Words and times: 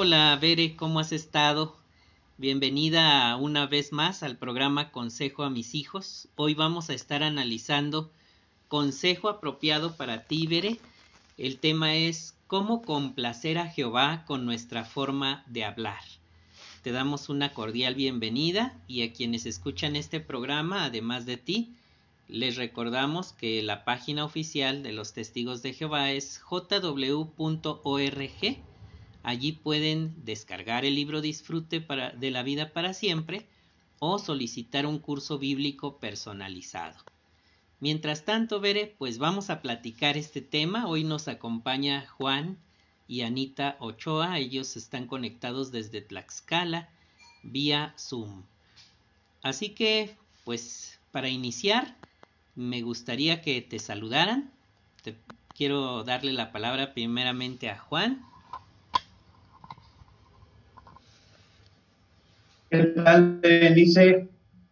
Hola, 0.00 0.38
Bere, 0.40 0.76
¿cómo 0.76 1.00
has 1.00 1.10
estado? 1.10 1.76
Bienvenida 2.36 3.34
una 3.34 3.66
vez 3.66 3.90
más 3.90 4.22
al 4.22 4.36
programa 4.36 4.92
Consejo 4.92 5.42
a 5.42 5.50
mis 5.50 5.74
hijos. 5.74 6.28
Hoy 6.36 6.54
vamos 6.54 6.88
a 6.88 6.94
estar 6.94 7.24
analizando 7.24 8.08
consejo 8.68 9.28
apropiado 9.28 9.96
para 9.96 10.22
ti, 10.22 10.46
Bere. 10.46 10.78
El 11.36 11.58
tema 11.58 11.96
es 11.96 12.36
cómo 12.46 12.82
complacer 12.82 13.58
a 13.58 13.66
Jehová 13.66 14.22
con 14.24 14.46
nuestra 14.46 14.84
forma 14.84 15.42
de 15.48 15.64
hablar. 15.64 16.04
Te 16.84 16.92
damos 16.92 17.28
una 17.28 17.52
cordial 17.52 17.96
bienvenida 17.96 18.78
y 18.86 19.02
a 19.02 19.12
quienes 19.12 19.46
escuchan 19.46 19.96
este 19.96 20.20
programa, 20.20 20.84
además 20.84 21.26
de 21.26 21.38
ti, 21.38 21.72
les 22.28 22.54
recordamos 22.54 23.32
que 23.32 23.64
la 23.64 23.84
página 23.84 24.24
oficial 24.24 24.84
de 24.84 24.92
los 24.92 25.12
testigos 25.12 25.60
de 25.62 25.72
Jehová 25.72 26.12
es 26.12 26.38
jw.org. 26.38 27.26
Allí 29.28 29.52
pueden 29.52 30.14
descargar 30.24 30.86
el 30.86 30.94
libro 30.94 31.20
Disfrute 31.20 31.86
de 32.16 32.30
la 32.30 32.42
vida 32.42 32.72
para 32.72 32.94
siempre 32.94 33.46
o 33.98 34.18
solicitar 34.18 34.86
un 34.86 34.98
curso 34.98 35.38
bíblico 35.38 35.98
personalizado. 35.98 36.96
Mientras 37.78 38.24
tanto, 38.24 38.58
Bere, 38.58 38.94
pues 38.96 39.18
vamos 39.18 39.50
a 39.50 39.60
platicar 39.60 40.16
este 40.16 40.40
tema. 40.40 40.86
Hoy 40.88 41.04
nos 41.04 41.28
acompaña 41.28 42.06
Juan 42.08 42.56
y 43.06 43.20
Anita 43.20 43.76
Ochoa. 43.80 44.38
Ellos 44.38 44.78
están 44.78 45.06
conectados 45.06 45.72
desde 45.72 46.00
Tlaxcala 46.00 46.88
vía 47.42 47.92
Zoom. 47.98 48.44
Así 49.42 49.74
que, 49.74 50.16
pues, 50.46 51.00
para 51.12 51.28
iniciar, 51.28 51.98
me 52.54 52.80
gustaría 52.80 53.42
que 53.42 53.60
te 53.60 53.78
saludaran. 53.78 54.50
Quiero 55.54 56.02
darle 56.02 56.32
la 56.32 56.50
palabra 56.50 56.94
primeramente 56.94 57.68
a 57.68 57.78
Juan. 57.78 58.24
¿Qué 62.70 62.84
tal, 62.84 63.40
Benice? 63.40 64.28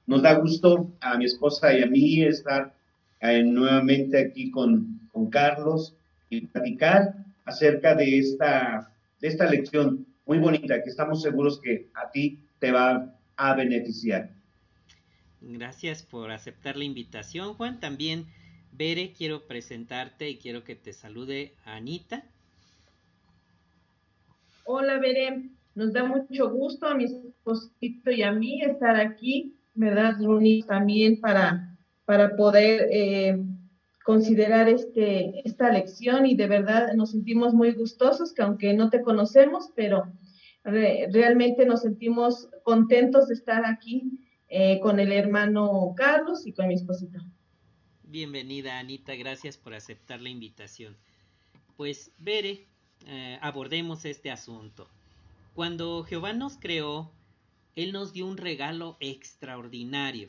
Nos 0.07 0.21
da 0.21 0.35
gusto 0.35 0.93
a 1.01 1.17
mi 1.17 1.25
esposa 1.25 1.73
y 1.73 1.83
a 1.83 1.87
mí 1.87 2.23
estar 2.23 2.75
eh, 3.23 3.43
nuevamente 3.43 4.19
aquí 4.19 4.51
con, 4.51 5.01
con, 5.11 5.31
Carlos 5.31 5.97
y 6.29 6.43
platicar 6.43 7.25
acerca 7.47 7.95
de 7.95 8.19
esta, 8.19 8.93
de 9.19 9.29
esta 9.29 9.47
lección 9.47 10.07
muy 10.27 10.39
bonita 10.39 10.83
que 10.83 10.91
estamos 10.91 11.23
seguros 11.23 11.59
que 11.63 11.89
a 11.95 12.11
ti 12.11 12.39
te 12.59 12.71
va 12.71 13.15
a 13.37 13.55
beneficiar. 13.55 14.29
Gracias 15.41 16.03
por 16.03 16.31
aceptar 16.31 16.77
la 16.77 16.85
invitación, 16.85 17.55
Juan. 17.55 17.81
También, 17.81 18.27
Bere, 18.73 19.15
quiero 19.15 19.47
presentarte 19.47 20.29
y 20.29 20.37
quiero 20.37 20.65
que 20.65 20.77
te 20.77 20.93
salude 20.93 21.55
Anita. 21.65 22.25
Hola, 24.65 24.99
Bere. 24.99 25.49
Nos 25.77 25.93
da 25.93 26.05
mucho 26.05 26.51
gusto 26.51 26.87
a 26.87 26.95
mi 26.95 27.05
esposito 27.05 28.11
y 28.11 28.23
a 28.23 28.33
mí 28.33 28.63
estar 28.63 28.97
aquí, 28.97 29.55
¿verdad, 29.75 30.17
Runi? 30.19 30.63
También 30.63 31.21
para, 31.21 31.77
para 32.07 32.35
poder 32.35 32.89
eh, 32.91 33.45
considerar 34.03 34.71
este, 34.71 35.47
esta 35.47 35.71
lección 35.71 36.25
y 36.25 36.35
de 36.35 36.47
verdad 36.47 36.95
nos 36.95 37.11
sentimos 37.11 37.53
muy 37.53 37.75
gustosos, 37.75 38.33
que 38.33 38.41
aunque 38.41 38.73
no 38.73 38.89
te 38.89 39.03
conocemos, 39.03 39.71
pero 39.77 40.11
realmente 40.65 41.67
nos 41.67 41.83
sentimos 41.83 42.49
contentos 42.65 43.29
de 43.29 43.35
estar 43.35 43.67
aquí 43.67 44.27
eh, 44.49 44.81
con 44.81 44.99
el 44.99 45.13
hermano 45.13 45.93
Carlos 45.95 46.47
y 46.47 46.55
con 46.55 46.69
mi 46.69 46.75
esposito. 46.75 47.19
Bienvenida, 48.03 48.79
Anita, 48.79 49.15
gracias 49.15 49.59
por 49.59 49.75
aceptar 49.75 50.23
la 50.23 50.31
invitación. 50.31 50.97
Pues, 51.77 52.13
Bere, 52.17 52.67
eh, 53.07 53.39
abordemos 53.43 54.07
este 54.07 54.31
asunto. 54.31 54.89
Cuando 55.57 56.05
Jehová 56.05 56.35
nos 56.35 56.59
creó, 56.59 57.11
Él 57.77 57.95
nos 57.95 58.13
dio 58.13 58.27
un 58.27 58.37
regalo 58.37 58.99
extraordinario, 59.01 60.29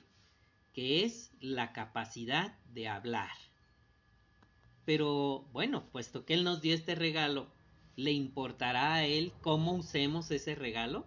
que 0.72 1.04
es 1.04 1.34
la 1.42 1.74
capacidad 1.74 2.58
de 2.74 2.88
hablar. 2.88 3.36
Pero 4.86 5.46
bueno, 5.52 5.84
puesto 5.92 6.24
que 6.24 6.34
Él 6.34 6.46
nos 6.46 6.62
dio 6.62 6.74
este 6.74 6.96
regalo, 6.96 7.52
¿le 7.98 8.14
importará 8.14 8.94
a 8.94 9.06
Él 9.06 9.34
cómo 9.42 9.74
usemos 9.74 10.32
ese 10.32 10.56
regalo? 10.56 11.06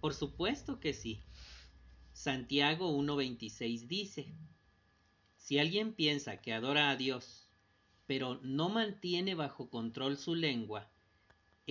Por 0.00 0.14
supuesto 0.14 0.80
que 0.80 0.94
sí. 0.94 1.20
Santiago 2.14 2.90
1.26 2.90 3.86
dice, 3.86 4.32
si 5.36 5.58
alguien 5.58 5.92
piensa 5.92 6.38
que 6.38 6.54
adora 6.54 6.88
a 6.88 6.96
Dios, 6.96 7.50
pero 8.06 8.40
no 8.42 8.70
mantiene 8.70 9.34
bajo 9.34 9.68
control 9.68 10.16
su 10.16 10.34
lengua, 10.34 10.88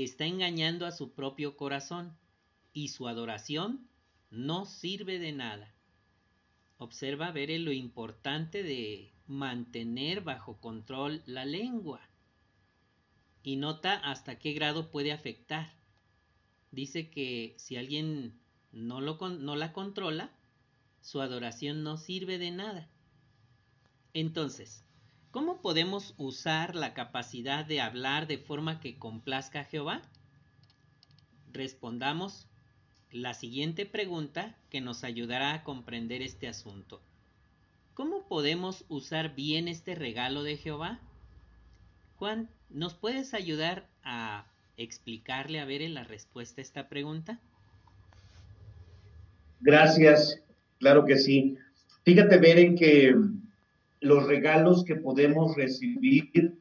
está 0.03 0.25
engañando 0.25 0.85
a 0.85 0.91
su 0.91 1.13
propio 1.13 1.57
corazón 1.57 2.17
y 2.73 2.89
su 2.89 3.07
adoración 3.07 3.87
no 4.29 4.65
sirve 4.65 5.19
de 5.19 5.31
nada. 5.31 5.73
Observa 6.77 7.31
ver 7.31 7.49
lo 7.59 7.71
importante 7.71 8.63
de 8.63 9.11
mantener 9.27 10.21
bajo 10.21 10.59
control 10.59 11.21
la 11.25 11.45
lengua 11.45 12.01
y 13.43 13.55
nota 13.55 13.93
hasta 13.95 14.39
qué 14.39 14.53
grado 14.53 14.91
puede 14.91 15.11
afectar. 15.11 15.73
Dice 16.71 17.09
que 17.09 17.55
si 17.57 17.75
alguien 17.75 18.39
no, 18.71 19.01
no 19.01 19.55
la 19.55 19.73
controla, 19.73 20.31
su 21.01 21.21
adoración 21.21 21.83
no 21.83 21.97
sirve 21.97 22.37
de 22.37 22.51
nada. 22.51 22.89
Entonces, 24.13 24.83
¿cómo 25.31 25.61
podemos 25.61 26.13
usar 26.17 26.75
la 26.75 26.93
capacidad 26.93 27.65
de 27.65 27.81
hablar 27.81 28.27
de 28.27 28.37
forma 28.37 28.79
que 28.79 28.97
complazca 28.97 29.61
a 29.61 29.65
Jehová? 29.65 30.01
Respondamos 31.51 32.47
la 33.11 33.33
siguiente 33.33 33.85
pregunta 33.85 34.55
que 34.69 34.81
nos 34.81 35.03
ayudará 35.03 35.53
a 35.53 35.63
comprender 35.63 36.21
este 36.21 36.47
asunto. 36.47 37.01
¿Cómo 37.93 38.27
podemos 38.27 38.85
usar 38.87 39.35
bien 39.35 39.67
este 39.67 39.95
regalo 39.95 40.43
de 40.43 40.57
Jehová? 40.57 40.99
Juan, 42.17 42.49
¿nos 42.69 42.93
puedes 42.93 43.33
ayudar 43.33 43.87
a 44.03 44.45
explicarle 44.77 45.59
a 45.59 45.65
ver 45.65 45.81
la 45.89 46.03
respuesta 46.03 46.61
a 46.61 46.63
esta 46.63 46.87
pregunta? 46.87 47.39
Gracias. 49.59 50.41
Claro 50.79 51.05
que 51.05 51.17
sí. 51.17 51.57
Fíjate, 52.05 52.37
Beren, 52.37 52.75
que 52.75 53.13
los 54.01 54.27
regalos 54.27 54.83
que 54.83 54.95
podemos 54.95 55.55
recibir 55.55 56.57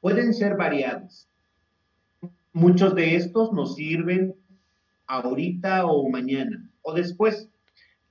pueden 0.00 0.34
ser 0.34 0.56
variados. 0.56 1.28
Muchos 2.52 2.94
de 2.94 3.16
estos 3.16 3.52
nos 3.52 3.76
sirven 3.76 4.34
ahorita 5.06 5.86
o 5.86 6.08
mañana 6.08 6.68
o 6.82 6.92
después, 6.92 7.48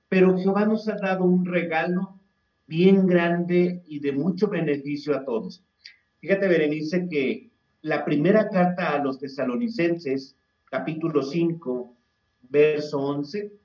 pero 0.08 0.38
Jehová 0.38 0.64
nos 0.66 0.88
ha 0.88 0.96
dado 0.96 1.24
un 1.24 1.44
regalo 1.44 2.18
bien 2.66 3.06
grande 3.06 3.82
y 3.86 4.00
de 4.00 4.12
mucho 4.12 4.48
beneficio 4.48 5.14
a 5.16 5.24
todos. 5.24 5.62
Fíjate, 6.20 6.48
Berenice, 6.48 7.08
que 7.08 7.50
la 7.82 8.04
primera 8.04 8.48
carta 8.48 8.94
a 8.94 9.02
los 9.02 9.18
tesalonicenses, 9.18 10.36
capítulo 10.70 11.22
5, 11.22 11.96
verso 12.48 12.98
11, 12.98 13.60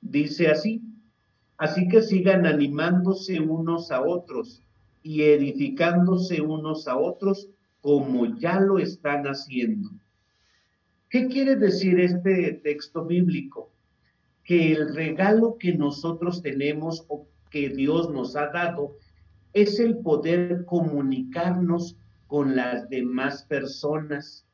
Dice 0.00 0.48
así, 0.48 0.82
así 1.58 1.88
que 1.88 2.02
sigan 2.02 2.46
animándose 2.46 3.40
unos 3.40 3.90
a 3.90 4.02
otros 4.02 4.62
y 5.02 5.22
edificándose 5.22 6.40
unos 6.40 6.88
a 6.88 6.96
otros 6.96 7.48
como 7.80 8.38
ya 8.38 8.60
lo 8.60 8.78
están 8.78 9.24
haciendo. 9.24 9.90
¿Qué 11.10 11.26
quiere 11.28 11.56
decir 11.56 12.00
este 12.00 12.60
texto 12.62 13.04
bíblico? 13.04 13.72
Que 14.44 14.72
el 14.72 14.94
regalo 14.94 15.56
que 15.58 15.74
nosotros 15.74 16.42
tenemos 16.42 17.04
o 17.08 17.26
que 17.50 17.68
Dios 17.70 18.10
nos 18.10 18.36
ha 18.36 18.48
dado 18.48 18.96
es 19.52 19.80
el 19.80 19.98
poder 19.98 20.64
comunicarnos 20.64 21.96
con 22.26 22.54
las 22.54 22.88
demás 22.88 23.44
personas. 23.44 24.46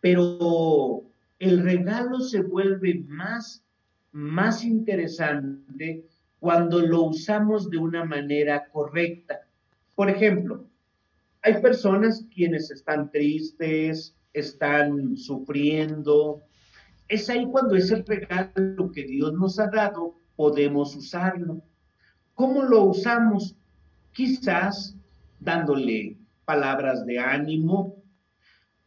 Pero 0.00 1.04
el 1.38 1.62
regalo 1.62 2.20
se 2.20 2.42
vuelve 2.42 3.04
más 3.06 3.64
más 4.12 4.64
interesante 4.64 6.04
cuando 6.38 6.80
lo 6.80 7.04
usamos 7.04 7.70
de 7.70 7.78
una 7.78 8.04
manera 8.04 8.68
correcta. 8.70 9.40
Por 9.94 10.10
ejemplo, 10.10 10.64
hay 11.42 11.60
personas 11.60 12.24
quienes 12.32 12.70
están 12.70 13.10
tristes, 13.10 14.14
están 14.32 15.16
sufriendo. 15.16 16.40
Es 17.08 17.28
ahí 17.28 17.46
cuando 17.46 17.74
ese 17.74 18.02
regalo 18.02 18.90
que 18.92 19.04
Dios 19.04 19.32
nos 19.34 19.58
ha 19.58 19.68
dado, 19.68 20.14
podemos 20.36 20.94
usarlo. 20.96 21.62
¿Cómo 22.34 22.62
lo 22.62 22.84
usamos? 22.84 23.56
Quizás 24.12 24.96
dándole 25.40 26.16
palabras 26.44 27.04
de 27.06 27.18
ánimo, 27.18 27.96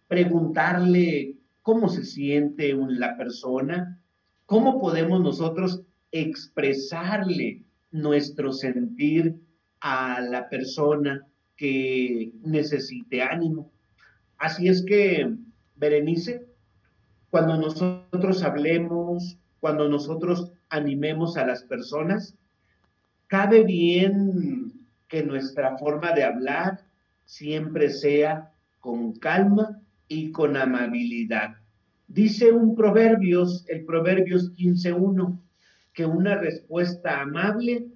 preguntarle 0.08 1.36
cómo 1.62 1.90
se 1.90 2.04
siente 2.04 2.74
la 2.90 3.18
persona, 3.18 4.00
¿Cómo 4.46 4.80
podemos 4.80 5.22
nosotros 5.22 5.82
expresarle 6.12 7.64
nuestro 7.92 8.54
sentir 8.54 9.42
a 9.80 10.22
la 10.22 10.50
persona 10.50 11.26
que 11.56 12.32
necesite 12.44 13.24
ánimo? 13.24 13.72
Así 14.38 14.68
es 14.68 14.86
que, 14.86 15.36
Berenice, 15.76 16.46
cuando 17.32 17.58
nosotros 17.58 18.44
hablemos, 18.44 19.40
cuando 19.60 19.90
nosotros 19.90 20.52
animemos 20.70 21.38
a 21.38 21.46
las 21.48 21.64
personas, 21.64 22.36
cabe 23.28 23.64
bien 23.64 24.74
que 25.08 25.24
nuestra 25.24 25.76
forma 25.78 26.12
de 26.12 26.24
hablar 26.24 26.86
siempre 27.24 27.90
sea 27.90 28.54
con 28.80 29.14
calma 29.14 29.82
y 30.08 30.32
con 30.32 30.56
amabilidad. 30.56 31.56
Dice 32.08 32.52
un 32.52 32.76
Proverbios, 32.76 33.66
el 33.68 33.86
Proverbios 33.86 34.54
15.1, 34.54 35.40
que 35.94 36.06
una 36.06 36.36
respuesta 36.36 37.22
amable 37.22 37.88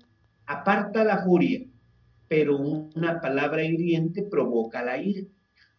aparta 0.45 1.03
la 1.03 1.23
furia, 1.23 1.65
pero 2.27 2.57
una 2.57 3.21
palabra 3.21 3.63
hiriente 3.63 4.23
provoca 4.23 4.83
la 4.83 5.01
ira. 5.01 5.27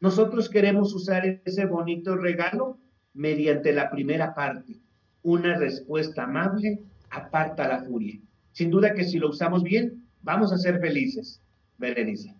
Nosotros 0.00 0.48
queremos 0.48 0.94
usar 0.94 1.40
ese 1.44 1.66
bonito 1.66 2.16
regalo 2.16 2.78
mediante 3.14 3.72
la 3.72 3.90
primera 3.90 4.34
parte. 4.34 4.80
Una 5.22 5.58
respuesta 5.58 6.24
amable 6.24 6.82
aparta 7.10 7.68
la 7.68 7.82
furia. 7.82 8.18
Sin 8.52 8.70
duda 8.70 8.94
que 8.94 9.04
si 9.04 9.18
lo 9.18 9.30
usamos 9.30 9.62
bien, 9.62 10.04
vamos 10.22 10.52
a 10.52 10.58
ser 10.58 10.80
felices. 10.80 11.40
Berenice. 11.78 12.34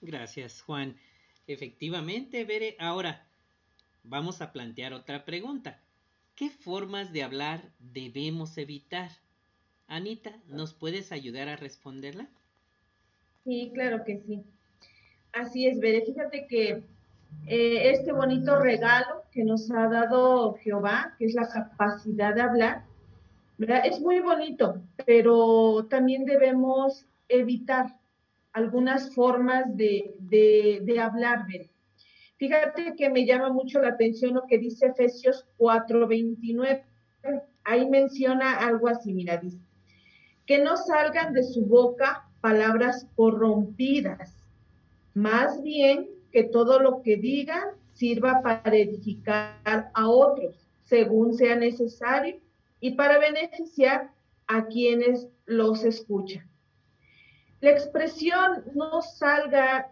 Gracias, 0.00 0.62
Juan. 0.62 0.96
Efectivamente, 1.46 2.44
Bere. 2.44 2.76
Ahora, 2.78 3.26
vamos 4.08 4.40
a 4.40 4.52
plantear 4.52 4.92
otra 4.92 5.24
pregunta. 5.24 5.80
¿Qué 6.34 6.50
formas 6.50 7.12
de 7.12 7.22
hablar 7.22 7.62
debemos 7.78 8.58
evitar? 8.58 9.10
Anita, 9.88 10.32
¿nos 10.48 10.74
puedes 10.74 11.12
ayudar 11.12 11.48
a 11.48 11.56
responderla? 11.56 12.28
Sí, 13.44 13.70
claro 13.72 14.04
que 14.04 14.20
sí. 14.26 14.42
Así 15.32 15.66
es, 15.66 15.78
Bere. 15.78 16.04
Fíjate 16.04 16.46
que 16.46 16.82
eh, 17.46 17.90
este 17.90 18.12
bonito 18.12 18.58
regalo 18.58 19.22
que 19.30 19.44
nos 19.44 19.70
ha 19.70 19.88
dado 19.88 20.54
Jehová, 20.54 21.14
que 21.18 21.26
es 21.26 21.34
la 21.34 21.48
capacidad 21.48 22.34
de 22.34 22.42
hablar, 22.42 22.84
¿verdad? 23.58 23.82
Es 23.84 24.00
muy 24.00 24.20
bonito, 24.20 24.82
pero 25.04 25.86
también 25.88 26.24
debemos 26.24 27.06
evitar 27.28 27.96
algunas 28.52 29.14
formas 29.14 29.64
de, 29.76 30.14
hablar. 31.00 31.46
¿verdad? 31.46 31.70
Fíjate 32.38 32.94
que 32.96 33.08
me 33.08 33.24
llama 33.24 33.50
mucho 33.50 33.80
la 33.80 33.88
atención 33.88 34.34
lo 34.34 34.46
que 34.46 34.58
dice 34.58 34.86
Efesios 34.86 35.46
4:29. 35.56 36.84
Ahí 37.64 37.88
menciona 37.88 38.58
algo 38.58 38.88
así, 38.88 39.12
mira, 39.12 39.38
dice, 39.38 39.58
que 40.44 40.58
no 40.58 40.76
salgan 40.76 41.32
de 41.32 41.42
su 41.42 41.66
boca 41.66 42.28
palabras 42.40 43.08
corrompidas, 43.16 44.44
más 45.14 45.62
bien 45.62 46.08
que 46.30 46.44
todo 46.44 46.78
lo 46.78 47.02
que 47.02 47.16
digan 47.16 47.70
sirva 47.94 48.42
para 48.42 48.76
edificar 48.76 49.90
a 49.94 50.08
otros, 50.08 50.68
según 50.84 51.34
sea 51.34 51.56
necesario, 51.56 52.38
y 52.78 52.92
para 52.92 53.18
beneficiar 53.18 54.12
a 54.46 54.66
quienes 54.66 55.26
los 55.46 55.82
escuchan. 55.82 56.46
La 57.60 57.70
expresión 57.70 58.64
no 58.74 59.00
salga 59.00 59.90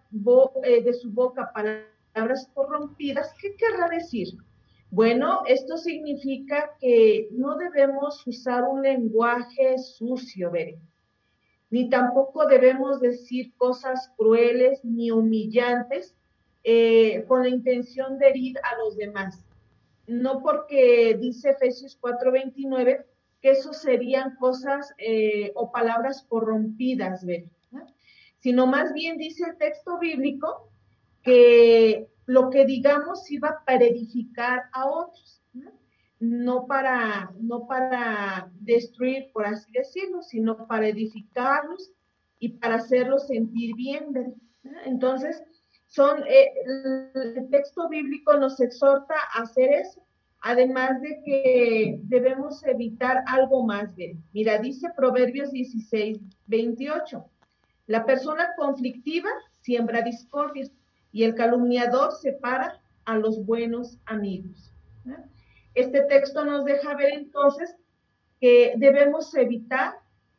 eh, 0.62 0.82
de 0.82 0.92
su 0.92 1.10
boca 1.10 1.50
palabras 1.52 1.93
corrompidas, 2.54 3.34
¿qué 3.40 3.54
querrá 3.56 3.88
decir? 3.88 4.28
Bueno, 4.90 5.42
esto 5.46 5.76
significa 5.76 6.70
que 6.80 7.28
no 7.32 7.56
debemos 7.56 8.26
usar 8.26 8.64
un 8.64 8.82
lenguaje 8.82 9.78
sucio, 9.78 10.50
¿ver? 10.50 10.76
ni 11.74 11.90
tampoco 11.90 12.46
debemos 12.46 13.00
decir 13.00 13.52
cosas 13.56 14.12
crueles 14.16 14.84
ni 14.84 15.10
humillantes 15.10 16.14
eh, 16.62 17.24
con 17.26 17.42
la 17.42 17.48
intención 17.48 18.16
de 18.16 18.28
herir 18.28 18.58
a 18.58 18.78
los 18.78 18.96
demás. 18.96 19.44
No 20.06 20.40
porque 20.40 21.18
dice 21.20 21.50
Efesios 21.50 21.98
4:29 22.00 23.04
que 23.42 23.50
eso 23.50 23.72
serían 23.72 24.36
cosas 24.36 24.94
eh, 24.98 25.50
o 25.56 25.72
palabras 25.72 26.24
corrompidas, 26.28 27.26
sino 28.38 28.68
más 28.68 28.92
bien 28.92 29.18
dice 29.18 29.42
el 29.44 29.58
texto 29.58 29.98
bíblico 29.98 30.70
que 31.24 32.06
lo 32.26 32.50
que 32.50 32.64
digamos 32.64 33.30
iba 33.30 33.62
para 33.66 33.84
edificar 33.84 34.64
a 34.72 34.86
otros, 34.86 35.42
¿no? 36.20 36.66
para, 36.66 37.32
no 37.40 37.66
para 37.66 38.50
destruir, 38.60 39.30
por 39.32 39.46
así 39.46 39.70
decirlo, 39.72 40.22
sino 40.22 40.66
para 40.66 40.88
edificarlos 40.88 41.90
y 42.38 42.50
para 42.50 42.76
hacerlos 42.76 43.26
sentir 43.26 43.74
bien. 43.74 44.34
Entonces, 44.84 45.42
son, 45.86 46.24
eh, 46.26 46.52
el 47.14 47.48
texto 47.50 47.88
bíblico 47.88 48.36
nos 48.36 48.60
exhorta 48.60 49.14
a 49.34 49.42
hacer 49.42 49.70
eso, 49.72 50.02
además 50.40 51.00
de 51.00 51.22
que 51.24 51.98
debemos 52.02 52.64
evitar 52.66 53.22
algo 53.26 53.64
más. 53.64 53.94
de 53.96 54.16
Mira, 54.32 54.58
dice 54.58 54.88
Proverbios 54.96 55.52
16, 55.52 56.18
28, 56.46 57.24
la 57.86 58.04
persona 58.04 58.48
conflictiva 58.56 59.28
siembra 59.60 60.02
discordia 60.02 60.64
y 61.14 61.24
el 61.24 61.34
calumniador 61.34 62.12
separa 62.12 62.82
a 63.06 63.16
los 63.16 63.46
buenos 63.46 63.98
amigos. 64.04 64.70
Este 65.74 66.02
texto 66.02 66.44
nos 66.44 66.66
deja 66.66 66.94
ver 66.94 67.14
entonces 67.14 67.74
que 68.40 68.74
debemos 68.76 69.34
evitar, 69.34 69.94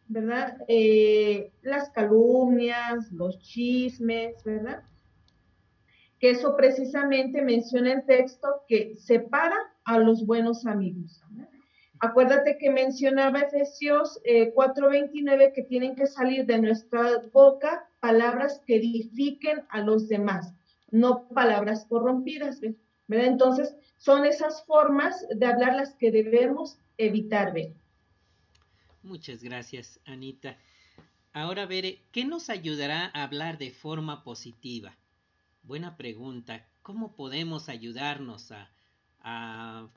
¿verdad? 0.07 0.57
Eh, 0.67 1.51
las 1.63 1.89
calumnias, 1.89 3.11
los 3.11 3.39
chismes, 3.39 4.43
¿verdad? 4.43 4.83
que 6.19 6.31
eso 6.31 6.55
precisamente 6.55 7.41
menciona 7.41 7.93
el 7.93 8.05
texto 8.05 8.47
que 8.67 8.95
separa 8.95 9.57
a 9.83 9.99
los 9.99 10.25
buenos 10.25 10.65
amigos. 10.65 11.21
Acuérdate 11.99 12.57
que 12.57 12.69
mencionaba 12.69 13.41
Efesios 13.41 14.19
4:29 14.23 15.43
eh, 15.43 15.53
que 15.53 15.63
tienen 15.63 15.95
que 15.95 16.07
salir 16.07 16.45
de 16.45 16.59
nuestra 16.59 17.21
boca 17.31 17.87
palabras 17.99 18.61
que 18.65 18.75
edifiquen 18.77 19.65
a 19.69 19.81
los 19.81 20.07
demás, 20.07 20.53
no 20.95 21.27
palabras 21.29 21.85
corrompidas. 21.85 22.61
¿verdad? 23.07 23.27
Entonces, 23.27 23.75
son 23.97 24.25
esas 24.25 24.65
formas 24.65 25.25
de 25.29 25.45
hablar 25.45 25.75
las 25.75 25.93
que 25.95 26.11
debemos 26.11 26.77
evitar. 26.97 27.53
ver. 27.53 27.73
Muchas 29.03 29.43
gracias, 29.43 29.99
Anita. 30.05 30.57
Ahora, 31.33 31.65
Bere, 31.65 32.01
¿qué 32.11 32.25
nos 32.25 32.49
ayudará 32.49 33.11
a 33.13 33.23
hablar 33.23 33.57
de 33.57 33.71
forma 33.71 34.23
positiva? 34.23 34.95
Buena 35.63 35.97
pregunta. 35.97 36.65
¿Cómo 36.81 37.13
podemos 37.15 37.67
ayudarnos 37.67 38.51
a, 38.51 38.69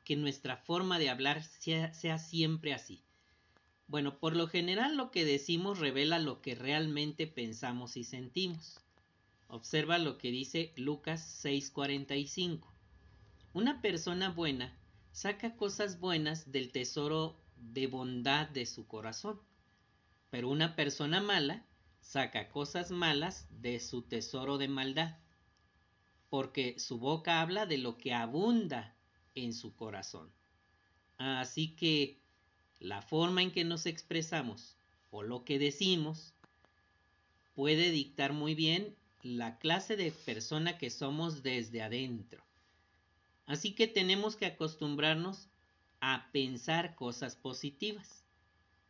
que 0.04 0.16
nuestra 0.16 0.56
forma 0.56 0.98
de 0.98 1.10
hablar 1.10 1.42
sea, 1.42 1.94
sea 1.94 2.18
siempre 2.18 2.74
así? 2.74 3.02
Bueno, 3.86 4.18
por 4.18 4.34
lo 4.34 4.48
general 4.48 4.96
lo 4.96 5.10
que 5.10 5.24
decimos 5.24 5.78
revela 5.78 6.18
lo 6.18 6.40
que 6.42 6.54
realmente 6.54 7.26
pensamos 7.26 7.96
y 7.96 8.04
sentimos. 8.04 8.80
Observa 9.48 9.98
lo 9.98 10.18
que 10.18 10.30
dice 10.30 10.72
Lucas 10.76 11.42
6:45. 11.44 12.72
Una 13.52 13.82
persona 13.82 14.30
buena 14.30 14.76
saca 15.10 15.56
cosas 15.56 15.98
buenas 16.00 16.52
del 16.52 16.70
tesoro 16.70 17.40
de 17.56 17.86
bondad 17.86 18.48
de 18.48 18.66
su 18.66 18.86
corazón, 18.86 19.40
pero 20.30 20.48
una 20.48 20.76
persona 20.76 21.20
mala 21.20 21.66
saca 22.00 22.48
cosas 22.48 22.90
malas 22.90 23.48
de 23.50 23.80
su 23.80 24.02
tesoro 24.02 24.58
de 24.58 24.68
maldad 24.68 25.16
porque 26.28 26.78
su 26.78 26.98
boca 26.98 27.40
habla 27.40 27.66
de 27.66 27.78
lo 27.78 27.96
que 27.96 28.12
abunda 28.12 28.94
en 29.34 29.52
su 29.52 29.74
corazón. 29.74 30.30
Así 31.16 31.74
que 31.74 32.20
la 32.78 33.02
forma 33.02 33.42
en 33.42 33.50
que 33.50 33.64
nos 33.64 33.86
expresamos 33.86 34.76
o 35.10 35.22
lo 35.22 35.44
que 35.44 35.58
decimos 35.58 36.34
puede 37.54 37.90
dictar 37.90 38.32
muy 38.32 38.54
bien 38.54 38.94
la 39.22 39.58
clase 39.58 39.96
de 39.96 40.12
persona 40.12 40.78
que 40.78 40.90
somos 40.90 41.42
desde 41.42 41.82
adentro. 41.82 42.42
Así 43.46 43.72
que 43.74 43.86
tenemos 43.86 44.36
que 44.36 44.46
acostumbrarnos 44.46 45.48
a 46.00 46.30
pensar 46.32 46.94
cosas 46.94 47.34
positivas. 47.34 48.24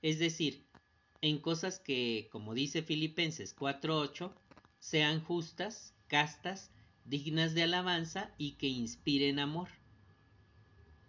Es 0.02 0.18
decir, 0.18 0.64
en 1.20 1.38
cosas 1.38 1.78
que, 1.78 2.28
como 2.30 2.54
dice 2.54 2.82
Filipenses 2.82 3.56
4.8, 3.56 4.32
sean 4.78 5.20
justas, 5.23 5.94
castas, 6.06 6.70
dignas 7.04 7.54
de 7.54 7.62
alabanza 7.62 8.32
y 8.37 8.52
que 8.52 8.68
inspiren 8.68 9.38
amor. 9.38 9.68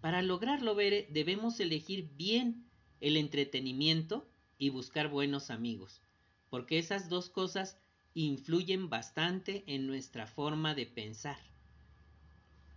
Para 0.01 0.21
lograrlo, 0.21 0.75
debemos 0.75 1.59
elegir 1.59 2.09
bien 2.15 2.65
el 3.01 3.17
entretenimiento 3.17 4.29
y 4.57 4.69
buscar 4.69 5.09
buenos 5.09 5.49
amigos, 5.49 6.01
porque 6.49 6.79
esas 6.79 7.09
dos 7.09 7.29
cosas 7.29 7.77
influyen 8.13 8.89
bastante 8.89 9.63
en 9.67 9.87
nuestra 9.87 10.27
forma 10.27 10.75
de 10.75 10.85
pensar. 10.85 11.39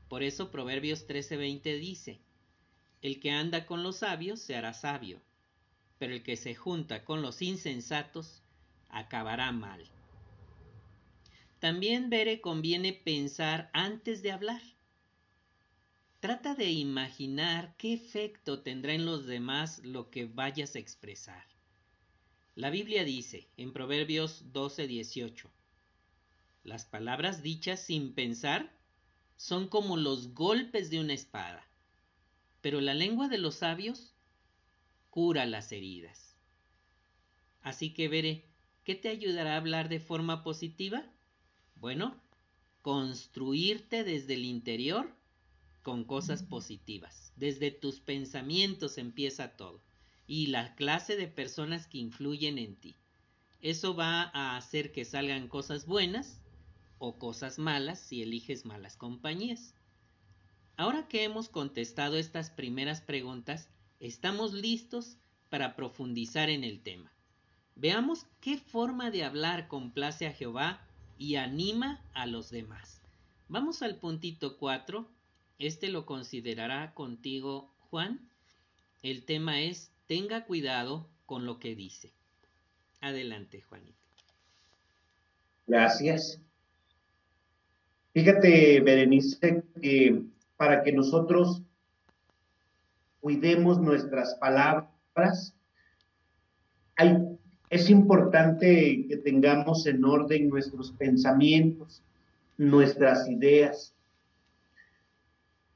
Por 0.09 0.23
eso 0.23 0.51
Proverbios 0.51 1.07
13:20 1.07 1.79
dice, 1.79 2.21
El 3.01 3.19
que 3.19 3.31
anda 3.31 3.67
con 3.67 3.83
los 3.83 3.99
sabios 3.99 4.41
se 4.41 4.57
hará 4.57 4.75
sabio, 4.75 5.21
pero 5.99 6.13
el 6.15 6.23
que 6.23 6.37
se 6.37 6.55
junta 6.55 7.05
con 7.05 7.23
los 7.23 7.43
insensatos 7.43 8.43
acabará 8.91 9.53
mal. 9.53 9.89
También, 11.59 12.11
Bere, 12.11 12.41
conviene 12.41 12.93
pensar 12.93 13.71
antes 13.73 14.23
de 14.23 14.33
hablar. 14.33 14.61
Trata 16.21 16.55
de 16.55 16.71
imaginar 16.71 17.75
qué 17.79 17.95
efecto 17.95 18.63
tendrá 18.63 18.95
en 18.95 19.07
los 19.07 19.27
demás 19.27 19.81
lo 19.85 20.11
que 20.11 20.27
vayas 20.27 20.77
a 20.77 20.79
expresar. 20.79 21.52
La 22.55 22.69
Biblia 22.69 23.03
dice 23.03 23.49
en 23.57 23.73
Proverbios 23.73 24.53
12:18, 24.53 25.49
las 26.65 26.85
palabras 26.85 27.43
dichas 27.43 27.81
sin 27.81 28.13
pensar 28.13 28.77
son 29.39 29.69
como 29.69 29.97
los 29.97 30.35
golpes 30.35 30.91
de 30.91 31.01
una 31.01 31.15
espada, 31.15 31.67
pero 32.61 32.83
la 32.83 32.93
lengua 32.93 33.29
de 33.29 33.39
los 33.39 33.55
sabios 33.55 34.13
cura 35.09 35.47
las 35.47 35.73
heridas. 35.73 36.37
Así 37.63 37.95
que 37.95 38.09
veré, 38.09 38.45
¿qué 38.85 38.97
te 38.97 39.09
ayudará 39.09 39.55
a 39.55 39.57
hablar 39.57 39.89
de 39.89 39.99
forma 39.99 40.45
positiva? 40.45 41.11
Bueno, 41.77 42.21
construirte 42.83 44.05
desde 44.05 44.35
el 44.35 44.45
interior 44.45 45.17
con 45.83 46.05
cosas 46.05 46.43
positivas. 46.43 47.33
Desde 47.37 47.71
tus 47.71 48.01
pensamientos 48.01 48.99
empieza 48.99 49.57
todo. 49.57 49.81
Y 50.27 50.47
la 50.47 50.75
clase 50.75 51.17
de 51.17 51.29
personas 51.29 51.87
que 51.87 51.99
influyen 51.99 52.59
en 52.59 52.77
ti. 52.77 52.97
Eso 53.61 53.95
va 53.95 54.31
a 54.35 54.57
hacer 54.57 54.93
que 54.93 55.05
salgan 55.05 55.49
cosas 55.49 55.87
buenas 55.87 56.41
o 56.99 57.19
cosas 57.19 57.59
malas 57.59 58.01
si 58.01 58.23
eliges 58.23 58.65
malas 58.65 58.97
compañías. 58.97 59.75
Ahora 60.77 61.07
que 61.09 61.25
hemos 61.25 61.49
contestado 61.49 62.17
estas 62.17 62.51
primeras 62.51 63.01
preguntas, 63.01 63.69
estamos 64.01 64.53
listos 64.53 65.17
para 65.51 65.77
profundizar 65.77 66.51
en 66.51 66.65
el 66.65 66.81
tema. 66.81 67.13
Veamos 67.77 68.27
qué 68.41 68.59
forma 68.59 69.11
de 69.11 69.25
hablar 69.25 69.69
complace 69.69 70.27
a 70.27 70.33
Jehová 70.33 70.81
y 71.19 71.37
anima 71.37 72.01
a 72.15 72.27
los 72.27 72.51
demás. 72.51 73.01
Vamos 73.49 73.83
al 73.83 73.97
puntito 73.97 74.57
4 74.57 75.09
este 75.63 75.91
lo 75.91 76.07
considerará 76.07 76.93
contigo 76.93 77.73
Juan. 77.89 78.29
El 79.05 79.25
tema 79.25 79.61
es 79.61 79.92
tenga 80.07 80.45
cuidado 80.45 81.09
con 81.27 81.47
lo 81.47 81.59
que 81.59 81.75
dice. 81.75 82.13
Adelante, 83.01 83.63
Juanito. 83.63 83.99
Gracias. 85.67 86.41
Fíjate, 88.13 88.81
Berenice, 88.81 89.65
que 89.81 90.23
para 90.57 90.83
que 90.83 90.93
nosotros 90.93 91.63
cuidemos 93.21 93.81
nuestras 93.81 94.35
palabras, 94.35 95.55
hay, 96.97 97.17
es 97.71 97.89
importante 97.89 99.07
que 99.09 99.17
tengamos 99.17 99.87
en 99.87 100.05
orden 100.05 100.49
nuestros 100.49 100.93
pensamientos, 100.93 102.03
nuestras 102.59 103.29
ideas. 103.29 103.95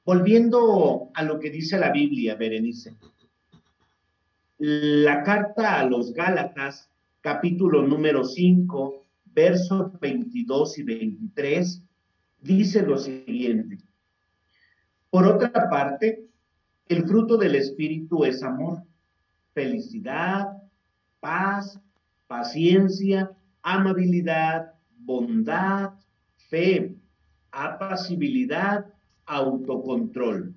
Volviendo 0.04 1.10
a 1.14 1.22
lo 1.22 1.40
que 1.40 1.50
dice 1.50 1.78
la 1.78 1.90
Biblia, 1.90 2.34
Berenice. 2.34 2.94
La 4.58 5.22
carta 5.22 5.80
a 5.80 5.84
los 5.84 6.14
Gálatas, 6.14 6.90
capítulo 7.20 7.82
número 7.82 8.24
5, 8.24 9.04
versos 9.26 10.00
22 10.00 10.78
y 10.78 10.82
23, 10.82 11.82
dice 12.40 12.80
lo 12.80 12.96
siguiente. 12.96 13.76
Por 15.10 15.26
otra 15.26 15.68
parte, 15.68 16.26
el 16.88 17.06
fruto 17.06 17.36
del 17.36 17.54
Espíritu 17.54 18.24
es 18.24 18.42
amor, 18.42 18.82
felicidad, 19.52 20.46
paz, 21.20 21.78
paciencia, 22.26 23.30
amabilidad, 23.60 24.72
bondad, 25.00 25.90
fe, 26.48 26.96
apacibilidad 27.50 28.86
autocontrol. 29.26 30.54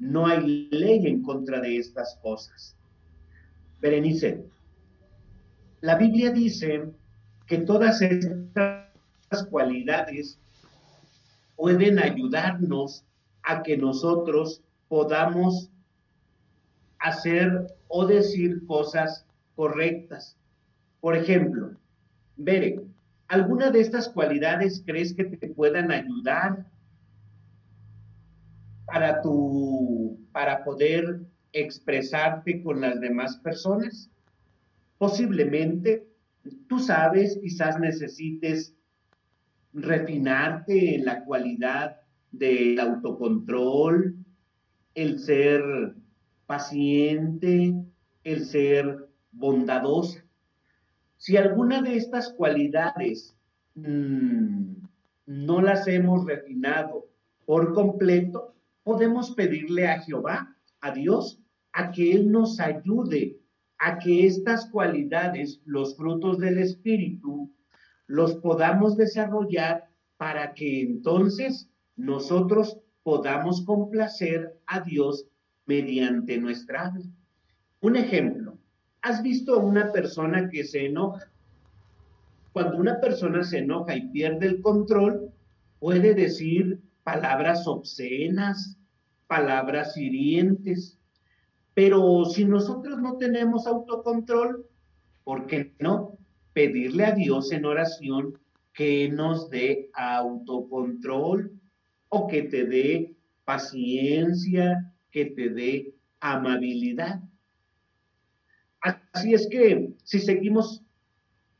No 0.00 0.26
hay 0.26 0.68
ley 0.72 1.06
en 1.06 1.22
contra 1.22 1.60
de 1.60 1.76
estas 1.76 2.18
cosas. 2.20 2.76
Berenice, 3.82 4.44
la 5.80 5.96
Biblia 5.96 6.30
dice 6.30 6.84
que 7.48 7.58
todas 7.58 8.00
estas 8.00 9.44
cualidades 9.50 10.38
pueden 11.56 11.98
ayudarnos 11.98 13.04
a 13.42 13.64
que 13.64 13.76
nosotros 13.76 14.62
podamos 14.86 15.68
hacer 17.00 17.74
o 17.88 18.06
decir 18.06 18.64
cosas 18.66 19.26
correctas. 19.56 20.36
Por 21.00 21.16
ejemplo, 21.16 21.72
Bere, 22.36 22.80
¿alguna 23.26 23.72
de 23.72 23.80
estas 23.80 24.08
cualidades 24.08 24.84
crees 24.86 25.12
que 25.12 25.24
te 25.24 25.48
puedan 25.48 25.90
ayudar 25.90 26.64
para 28.86 29.20
tu, 29.22 30.20
para 30.30 30.62
poder 30.62 31.31
expresarte 31.52 32.62
con 32.62 32.80
las 32.80 33.00
demás 33.00 33.36
personas? 33.38 34.10
Posiblemente, 34.98 36.06
tú 36.68 36.78
sabes, 36.78 37.38
quizás 37.40 37.78
necesites 37.78 38.74
refinarte 39.72 40.96
en 40.96 41.04
la 41.04 41.24
cualidad 41.24 41.96
del 42.30 42.78
autocontrol, 42.80 44.16
el 44.94 45.18
ser 45.18 45.94
paciente, 46.46 47.74
el 48.24 48.44
ser 48.44 49.08
bondadoso. 49.32 50.20
Si 51.16 51.36
alguna 51.36 51.82
de 51.82 51.96
estas 51.96 52.32
cualidades 52.32 53.34
mm, 53.74 54.72
no 55.26 55.62
las 55.62 55.86
hemos 55.86 56.26
refinado 56.26 57.06
por 57.46 57.72
completo, 57.74 58.54
podemos 58.82 59.32
pedirle 59.32 59.88
a 59.88 60.00
Jehová, 60.00 60.56
a 60.80 60.90
Dios, 60.92 61.41
a 61.72 61.90
que 61.90 62.12
Él 62.12 62.30
nos 62.30 62.60
ayude 62.60 63.38
a 63.78 63.98
que 63.98 64.26
estas 64.26 64.70
cualidades, 64.70 65.60
los 65.64 65.96
frutos 65.96 66.38
del 66.38 66.58
Espíritu, 66.58 67.50
los 68.06 68.36
podamos 68.36 68.96
desarrollar 68.96 69.88
para 70.16 70.54
que 70.54 70.82
entonces 70.82 71.68
nosotros 71.96 72.78
podamos 73.02 73.62
complacer 73.62 74.60
a 74.66 74.80
Dios 74.80 75.26
mediante 75.66 76.38
nuestra 76.38 76.90
vida. 76.90 77.10
Un 77.80 77.96
ejemplo, 77.96 78.58
¿has 79.00 79.22
visto 79.22 79.54
a 79.54 79.64
una 79.64 79.90
persona 79.90 80.48
que 80.48 80.62
se 80.62 80.86
enoja? 80.86 81.32
Cuando 82.52 82.76
una 82.76 83.00
persona 83.00 83.42
se 83.42 83.58
enoja 83.58 83.96
y 83.96 84.08
pierde 84.08 84.46
el 84.46 84.62
control, 84.62 85.32
puede 85.80 86.14
decir 86.14 86.80
palabras 87.02 87.66
obscenas, 87.66 88.78
palabras 89.26 89.96
hirientes. 89.96 90.98
Pero 91.74 92.24
si 92.26 92.44
nosotros 92.44 93.00
no 93.00 93.16
tenemos 93.16 93.66
autocontrol, 93.66 94.66
¿por 95.24 95.46
qué 95.46 95.72
no 95.78 96.18
pedirle 96.52 97.04
a 97.04 97.12
Dios 97.12 97.50
en 97.52 97.64
oración 97.64 98.38
que 98.74 99.08
nos 99.08 99.48
dé 99.48 99.90
autocontrol 99.94 101.52
o 102.08 102.26
que 102.26 102.42
te 102.42 102.66
dé 102.66 103.16
paciencia, 103.44 104.92
que 105.10 105.26
te 105.26 105.48
dé 105.48 105.94
amabilidad? 106.20 107.22
Así 108.80 109.32
es 109.32 109.48
que 109.48 109.94
si 110.02 110.18
seguimos 110.18 110.82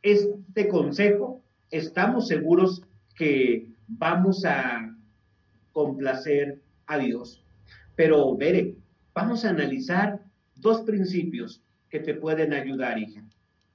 este 0.03 0.69
consejo, 0.69 1.43
estamos 1.71 2.29
seguros 2.29 2.83
que 3.17 3.69
vamos 3.87 4.45
a 4.45 4.95
complacer 5.73 6.61
a 6.87 6.99
Dios. 6.99 7.45
Pero, 7.95 8.37
Bere, 8.37 8.77
vamos 9.15 9.45
a 9.45 9.51
analizar 9.51 10.21
dos 10.57 10.83
principios 10.83 11.63
que 11.91 12.01
te 12.01 12.15
pueden 12.15 12.53
ayudar, 12.53 12.99
hija. 12.99 13.23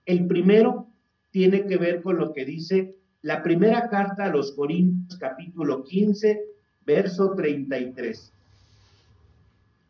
El 0.05 0.25
primero 0.27 0.87
tiene 1.31 1.65
que 1.65 1.77
ver 1.77 2.01
con 2.01 2.17
lo 2.17 2.33
que 2.33 2.45
dice 2.45 2.95
la 3.21 3.43
primera 3.43 3.89
carta 3.89 4.25
a 4.25 4.29
los 4.29 4.53
Corintios, 4.53 5.19
capítulo 5.19 5.83
15, 5.83 6.41
verso 6.85 7.33
33. 7.35 8.31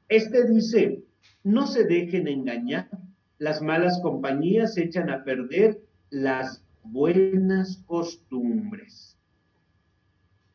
Este 0.10 0.48
dice, 0.48 1.04
no 1.44 1.68
se 1.68 1.84
dejen 1.84 2.27
engañar, 2.27 2.89
las 3.38 3.62
malas 3.62 4.00
compañías 4.01 4.77
echan 4.77 5.10
a 5.10 5.24
perder 5.24 5.80
las 6.10 6.63
buenas 6.84 7.84
costumbres. 7.86 9.16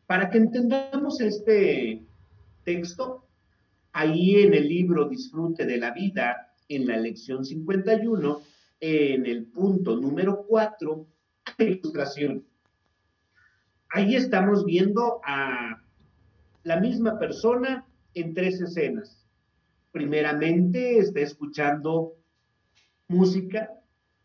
Para 0.06 0.30
que 0.30 0.38
entendamos 0.38 1.20
este 1.20 2.02
texto, 2.64 3.21
ahí 3.92 4.42
en 4.42 4.54
el 4.54 4.68
libro 4.68 5.08
Disfrute 5.08 5.66
de 5.66 5.76
la 5.76 5.92
Vida, 5.92 6.54
en 6.68 6.86
la 6.86 6.96
lección 6.96 7.44
51, 7.44 8.40
en 8.80 9.26
el 9.26 9.46
punto 9.46 9.96
número 9.96 10.44
4, 10.46 11.06
ilustración. 11.58 12.44
Ahí 13.90 14.16
estamos 14.16 14.64
viendo 14.64 15.20
a 15.24 15.82
la 16.64 16.80
misma 16.80 17.18
persona 17.18 17.86
en 18.14 18.32
tres 18.34 18.60
escenas. 18.60 19.26
Primeramente 19.90 20.98
está 20.98 21.20
escuchando 21.20 22.14
música. 23.08 23.70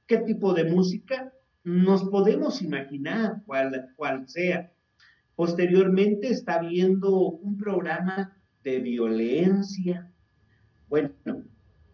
¿Qué 0.05 0.19
tipo 0.19 0.53
de 0.53 0.63
música? 0.63 1.33
Nos 1.65 2.05
podemos 2.05 2.61
imaginar 2.61 3.41
cuál, 3.45 3.89
cuál 3.97 4.29
sea. 4.29 4.71
Posteriormente 5.35 6.29
está 6.29 6.59
viendo 6.59 7.13
un 7.13 7.57
programa 7.57 8.36
de 8.67 8.79
violencia. 8.79 10.11
Bueno, 10.89 11.11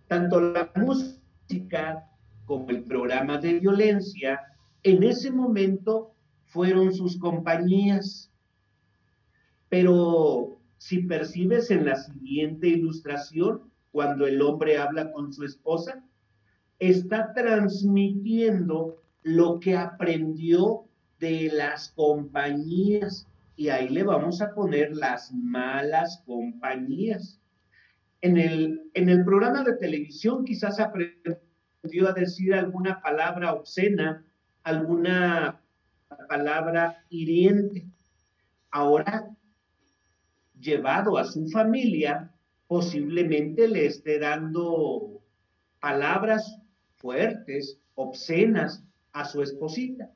tanto 0.08 0.42
la 0.42 0.72
música 0.76 2.10
como 2.46 2.72
el 2.72 2.84
programa 2.84 3.38
de 3.38 3.60
violencia, 3.60 4.42
en 4.82 5.04
ese 5.04 5.30
momento 5.30 6.16
fueron 6.46 6.92
sus 6.92 7.20
compañías. 7.20 8.32
Pero 9.70 10.60
si 10.78 11.04
percibes 11.04 11.70
en 11.70 11.86
la 11.86 11.96
siguiente 11.96 12.70
ilustración, 12.70 13.72
cuando 13.92 14.26
el 14.26 14.42
hombre 14.42 14.78
habla 14.78 15.12
con 15.12 15.32
su 15.32 15.44
esposa, 15.44 16.04
está 16.80 17.34
transmitiendo 17.34 18.98
lo 19.22 19.60
que 19.60 19.78
aprendió 19.78 20.86
de 21.20 21.52
las 21.54 21.90
compañías. 21.90 23.28
Y 23.56 23.70
ahí 23.70 23.90
le 23.90 24.04
vamos 24.04 24.42
a 24.42 24.54
poner 24.54 24.96
las 24.96 25.32
malas 25.32 26.24
compañías. 26.26 27.40
En 28.22 28.38
el, 28.38 28.90
en 28.94 29.10
el 29.10 29.24
programa 29.24 29.64
de 29.64 29.78
televisión 29.78 30.46
quizás 30.46 30.80
aprendió 30.80 32.08
a 32.08 32.14
decir 32.14 32.54
alguna 32.54 33.02
palabra 33.02 33.54
obscena, 33.54 34.26
alguna 34.64 35.62
palabra 36.28 37.04
hiriente. 37.10 37.86
Ahora, 38.72 39.30
llevado 40.60 41.18
a 41.18 41.26
su 41.26 41.48
familia, 41.50 42.32
posiblemente 42.68 43.68
le 43.68 43.86
esté 43.86 44.20
dando 44.20 45.22
palabras 45.80 46.58
fuertes, 46.96 47.80
obscenas 47.96 48.84
a 49.12 49.26
su 49.26 49.44
esposita. 49.44 50.10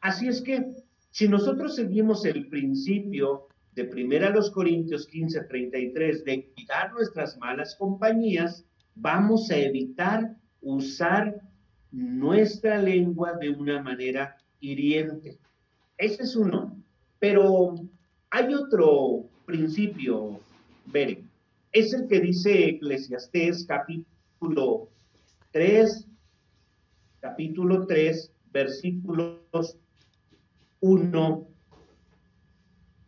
Así 0.00 0.26
es 0.28 0.40
que 0.42 0.74
si 1.14 1.28
nosotros 1.28 1.76
seguimos 1.76 2.24
el 2.24 2.48
principio 2.48 3.46
de 3.76 3.84
1 3.84 4.52
Corintios 4.52 5.06
15, 5.06 5.42
33, 5.42 6.24
de 6.24 6.50
cuidar 6.52 6.92
nuestras 6.92 7.38
malas 7.38 7.76
compañías, 7.76 8.64
vamos 8.96 9.48
a 9.48 9.56
evitar 9.56 10.34
usar 10.60 11.40
nuestra 11.92 12.82
lengua 12.82 13.34
de 13.34 13.50
una 13.50 13.80
manera 13.80 14.36
hiriente. 14.58 15.38
Ese 15.98 16.24
es 16.24 16.34
uno. 16.34 16.76
Pero 17.20 17.76
hay 18.30 18.52
otro 18.52 19.24
principio, 19.46 20.40
Beren. 20.86 21.30
Es 21.70 21.92
el 21.92 22.08
que 22.08 22.18
dice 22.18 22.70
Eclesiastés 22.70 23.64
capítulo 23.68 24.88
3, 25.52 26.08
capítulo 27.20 27.86
3, 27.86 28.32
versículos 28.50 29.78
1, 30.86 31.48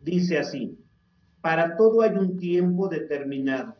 dice 0.01 0.39
así, 0.39 0.79
para 1.41 1.77
todo 1.77 2.01
hay 2.01 2.13
un 2.13 2.35
tiempo 2.35 2.87
determinado, 2.87 3.77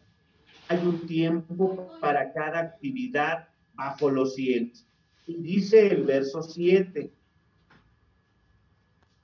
hay 0.67 0.85
un 0.85 1.07
tiempo 1.07 1.89
para 1.99 2.31
cada 2.31 2.59
actividad 2.59 3.47
bajo 3.73 4.11
los 4.11 4.35
cielos. 4.35 4.85
Y 5.25 5.37
dice 5.37 5.87
el 5.87 6.03
verso 6.03 6.43
7, 6.43 7.11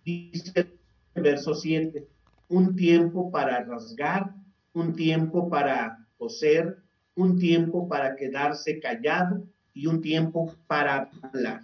dice 0.03 0.67
el 1.13 1.21
verso 1.21 1.53
7, 1.53 2.07
un 2.49 2.75
tiempo 2.75 3.29
para 3.29 3.63
rasgar, 3.65 4.33
un 4.73 4.95
tiempo 4.95 5.49
para 5.49 6.03
coser, 6.17 6.79
un 7.13 7.37
tiempo 7.37 7.87
para 7.87 8.15
quedarse 8.15 8.79
callado 8.79 9.45
y 9.71 9.85
un 9.85 10.01
tiempo 10.01 10.51
para 10.65 11.11
hablar. 11.21 11.61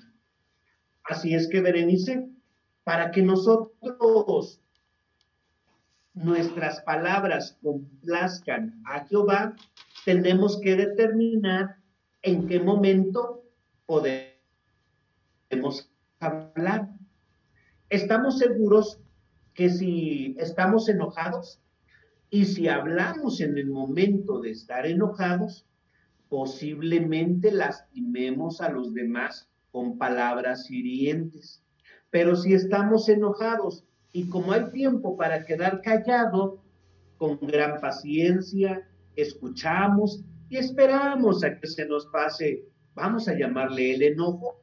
Así 1.06 1.34
es 1.34 1.48
que, 1.48 1.60
Berenice, 1.60 2.30
para 2.90 3.12
que 3.12 3.22
nosotros 3.22 4.60
nuestras 6.16 6.82
palabras 6.82 7.56
complazcan 7.62 8.82
a 8.84 9.06
Jehová, 9.06 9.56
tenemos 10.06 10.60
que 10.60 10.76
determinar 10.76 11.76
en 12.24 12.48
qué 12.48 12.60
momento 12.60 13.44
podemos 13.86 14.34
hablar. 16.20 16.90
Estamos 17.92 18.40
seguros 18.40 19.00
que 19.54 19.70
si 19.70 20.36
estamos 20.40 20.90
enojados, 20.90 21.62
y 22.32 22.46
si 22.46 22.70
hablamos 22.70 23.40
en 23.40 23.56
el 23.60 23.68
momento 23.68 24.40
de 24.40 24.50
estar 24.50 24.88
enojados, 24.88 25.64
posiblemente 26.28 27.52
lastimemos 27.52 28.62
a 28.62 28.70
los 28.70 28.96
demás 28.96 29.48
con 29.70 30.00
palabras 30.00 30.72
hirientes. 30.72 31.64
Pero 32.12 32.36
si 32.36 32.54
estamos 32.54 33.08
enojados 33.10 33.84
y 34.12 34.28
como 34.30 34.52
hay 34.52 34.72
tiempo 34.72 35.16
para 35.16 35.46
quedar 35.46 35.82
callado, 35.82 36.62
con 37.18 37.38
gran 37.42 37.80
paciencia, 37.82 38.88
escuchamos 39.16 40.24
y 40.50 40.58
esperamos 40.58 41.44
a 41.44 41.60
que 41.60 41.68
se 41.68 41.86
nos 41.86 42.08
pase, 42.08 42.66
vamos 42.96 43.28
a 43.28 43.38
llamarle 43.38 43.94
el 43.96 44.04
enojo, 44.04 44.62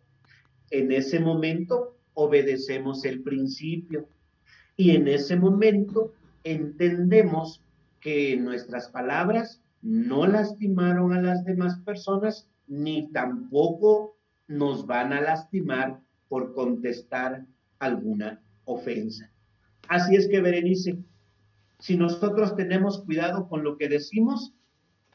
en 0.71 0.91
ese 0.91 1.21
momento 1.21 1.97
obedecemos 2.15 3.05
el 3.05 3.23
principio 3.23 4.09
y 4.77 4.97
en 4.97 5.07
ese 5.07 5.37
momento 5.37 6.13
entendemos 6.45 7.63
que 8.01 8.37
nuestras 8.37 8.89
palabras 8.89 9.61
no 9.83 10.27
lastimaron 10.27 11.13
a 11.13 11.21
las 11.21 11.45
demás 11.45 11.79
personas 11.81 12.49
ni 12.67 13.13
tampoco 13.13 14.17
nos 14.49 14.87
van 14.87 15.13
a 15.13 15.21
lastimar 15.21 16.01
por 16.29 16.55
contestar 16.55 17.45
alguna 17.79 18.41
ofensa. 18.65 19.31
Así 19.89 20.17
es 20.17 20.29
que, 20.29 20.41
Berenice, 20.41 20.99
si 21.79 21.97
nosotros 21.97 22.57
tenemos 22.57 23.03
cuidado 23.03 23.49
con 23.49 23.63
lo 23.63 23.77
que 23.77 23.89
decimos, 23.89 24.53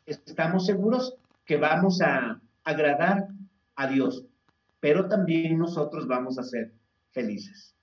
estamos 0.06 0.66
seguros 0.66 1.16
que 1.46 1.58
vamos 1.58 2.02
a 2.02 2.40
agradar 2.64 3.28
a 3.76 3.88
Dios, 3.88 4.26
pero 4.80 5.08
también 5.08 5.58
nosotros 5.58 6.08
vamos 6.08 6.38
a 6.38 6.44
ser 6.44 6.74
felices. 7.12 7.76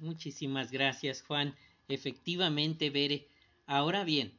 Muchísimas 0.00 0.70
gracias, 0.70 1.22
Juan. 1.22 1.54
Efectivamente, 1.88 2.90
Bere. 2.90 3.28
Ahora 3.66 4.04
bien, 4.04 4.32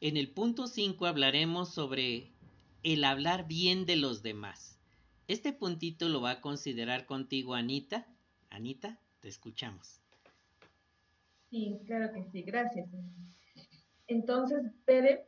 en 0.00 0.16
el 0.16 0.30
punto 0.30 0.66
5 0.66 1.06
hablaremos 1.06 1.72
sobre 1.72 2.32
el 2.82 3.04
hablar 3.04 3.46
bien 3.46 3.86
de 3.86 3.96
los 3.96 4.22
demás. 4.22 4.78
Este 5.28 5.52
puntito 5.52 6.08
lo 6.08 6.20
va 6.20 6.32
a 6.32 6.40
considerar 6.40 7.06
contigo 7.06 7.54
Anita. 7.54 8.06
Anita, 8.50 8.98
te 9.20 9.28
escuchamos. 9.28 10.00
Sí, 11.50 11.80
claro 11.86 12.12
que 12.12 12.24
sí, 12.24 12.42
gracias. 12.42 12.88
Entonces, 14.08 14.62
Bere, 14.86 15.26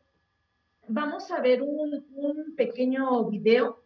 vamos 0.88 1.30
a 1.30 1.40
ver 1.40 1.62
un, 1.62 2.04
un 2.14 2.54
pequeño 2.57 3.28
video 3.28 3.83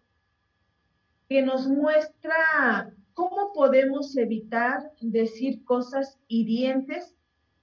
que 1.29 1.43
nos 1.43 1.67
muestra 1.67 2.95
cómo 3.13 3.53
podemos 3.53 4.17
evitar 4.17 4.93
decir 5.01 5.65
cosas 5.65 6.19
hirientes 6.29 7.15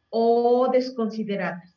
o 0.10 0.70
desconsideradas. 0.72 1.76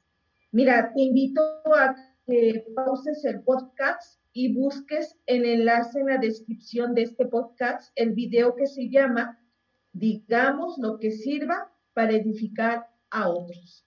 Mira, 0.53 0.93
te 0.93 1.01
invito 1.01 1.41
a 1.77 1.95
que 2.27 2.67
pauses 2.75 3.25
el 3.25 3.41
podcast 3.43 4.21
y 4.39 4.53
busques 4.53 5.19
el 5.27 5.45
enlace 5.45 5.99
en 5.99 6.07
la 6.07 6.19
descripción 6.19 6.95
de 6.95 7.03
este 7.03 7.27
podcast 7.27 7.91
el 7.97 8.13
video 8.13 8.55
que 8.55 8.69
se 8.69 8.89
llama 8.89 9.37
Digamos 9.93 10.79
lo 10.79 11.01
que 11.01 11.11
sirva 11.11 11.73
para 11.93 12.13
edificar 12.13 12.87
a 13.11 13.31
otros. 13.31 13.85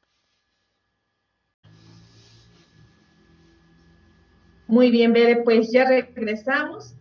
Muy 4.68 4.92
bien, 4.92 5.14
Bere, 5.14 5.38
pues 5.38 5.72
ya 5.72 5.88
regresamos. 5.88 6.98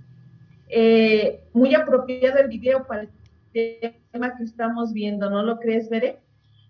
Eh, 0.69 1.43
muy 1.53 1.75
apropiado 1.75 2.39
el 2.39 2.47
video 2.47 2.87
para 2.87 3.09
el 3.53 4.01
tema 4.13 4.37
que 4.37 4.45
estamos 4.45 4.93
viendo, 4.93 5.29
¿no 5.29 5.43
lo 5.43 5.59
crees, 5.59 5.91
Bere? 5.91 6.21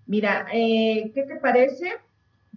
Mira, 0.07 0.47
eh, 0.51 1.13
¿qué 1.15 1.25
te 1.25 1.37
parece 1.37 1.91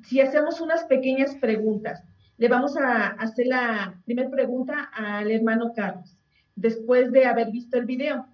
si 0.06 0.22
hacemos 0.22 0.62
unas 0.62 0.86
pequeñas 0.86 1.36
preguntas? 1.36 2.06
Le 2.38 2.48
vamos 2.48 2.76
a 2.78 3.08
hacer 3.08 3.48
la 3.48 4.02
primera 4.06 4.30
pregunta 4.30 4.89
al 4.93 5.30
hermano 5.32 5.72
Carlos, 5.76 6.17
después 6.56 7.12
de 7.12 7.26
haber 7.26 7.52
visto 7.52 7.78
el 7.78 7.86
video. 7.86 8.28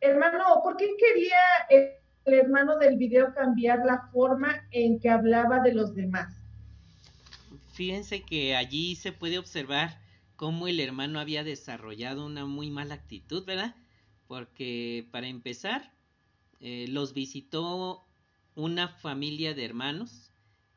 Hermano, 0.00 0.44
¿por 0.62 0.76
qué 0.76 0.88
quería 0.98 1.38
el, 1.70 1.90
hermano 2.24 2.76
del 2.78 2.96
video 2.96 3.32
cambiar 3.34 3.84
la 3.86 4.08
forma 4.12 4.66
en 4.72 4.98
que 4.98 5.08
hablaba 5.08 5.60
de 5.60 5.74
los 5.74 5.94
demás? 5.94 6.34
Fíjense 7.72 8.22
que 8.22 8.56
allí 8.56 8.96
se 8.96 9.12
puede 9.12 9.38
observar 9.38 10.00
cómo 10.34 10.66
el 10.66 10.80
hermano 10.80 11.20
había 11.20 11.44
desarrollado 11.44 12.26
una 12.26 12.46
muy 12.46 12.70
mala 12.70 12.94
actitud, 12.94 13.44
¿verdad? 13.44 13.74
Porque 14.26 15.06
para 15.12 15.28
empezar, 15.28 15.92
eh, 16.60 16.86
los 16.88 17.14
visitó 17.14 18.04
una 18.54 18.88
familia 18.88 19.54
de 19.54 19.64
hermanos 19.64 20.32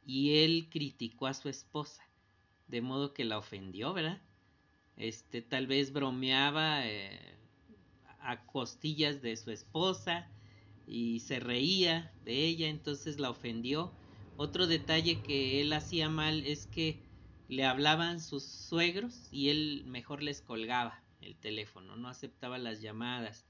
y 0.05 0.43
él 0.43 0.67
criticó 0.69 1.27
a 1.27 1.33
su 1.33 1.49
esposa, 1.49 2.03
de 2.69 2.81
modo 2.81 3.13
que 3.13 3.25
la 3.25 3.37
ofendió, 3.37 3.93
¿verdad? 3.93 4.21
Este 4.95 5.41
tal 5.41 5.67
vez 5.67 5.91
bromeaba 5.91 6.87
eh, 6.87 7.19
a 8.19 8.45
costillas 8.45 9.21
de 9.21 9.35
su 9.37 9.51
esposa 9.51 10.27
y 10.87 11.19
se 11.21 11.39
reía 11.39 12.11
de 12.25 12.45
ella, 12.45 12.67
entonces 12.67 13.19
la 13.19 13.29
ofendió 13.29 13.91
Otro 14.37 14.67
detalle 14.67 15.21
que 15.21 15.61
él 15.61 15.73
hacía 15.73 16.09
mal 16.09 16.45
es 16.45 16.67
que 16.67 17.03
le 17.47 17.65
hablaban 17.65 18.19
sus 18.19 18.43
suegros 18.43 19.27
y 19.31 19.49
él 19.49 19.83
mejor 19.85 20.21
les 20.21 20.41
colgaba 20.41 21.03
el 21.21 21.35
teléfono, 21.35 21.95
no 21.95 22.07
aceptaba 22.07 22.57
las 22.57 22.81
llamadas, 22.81 23.45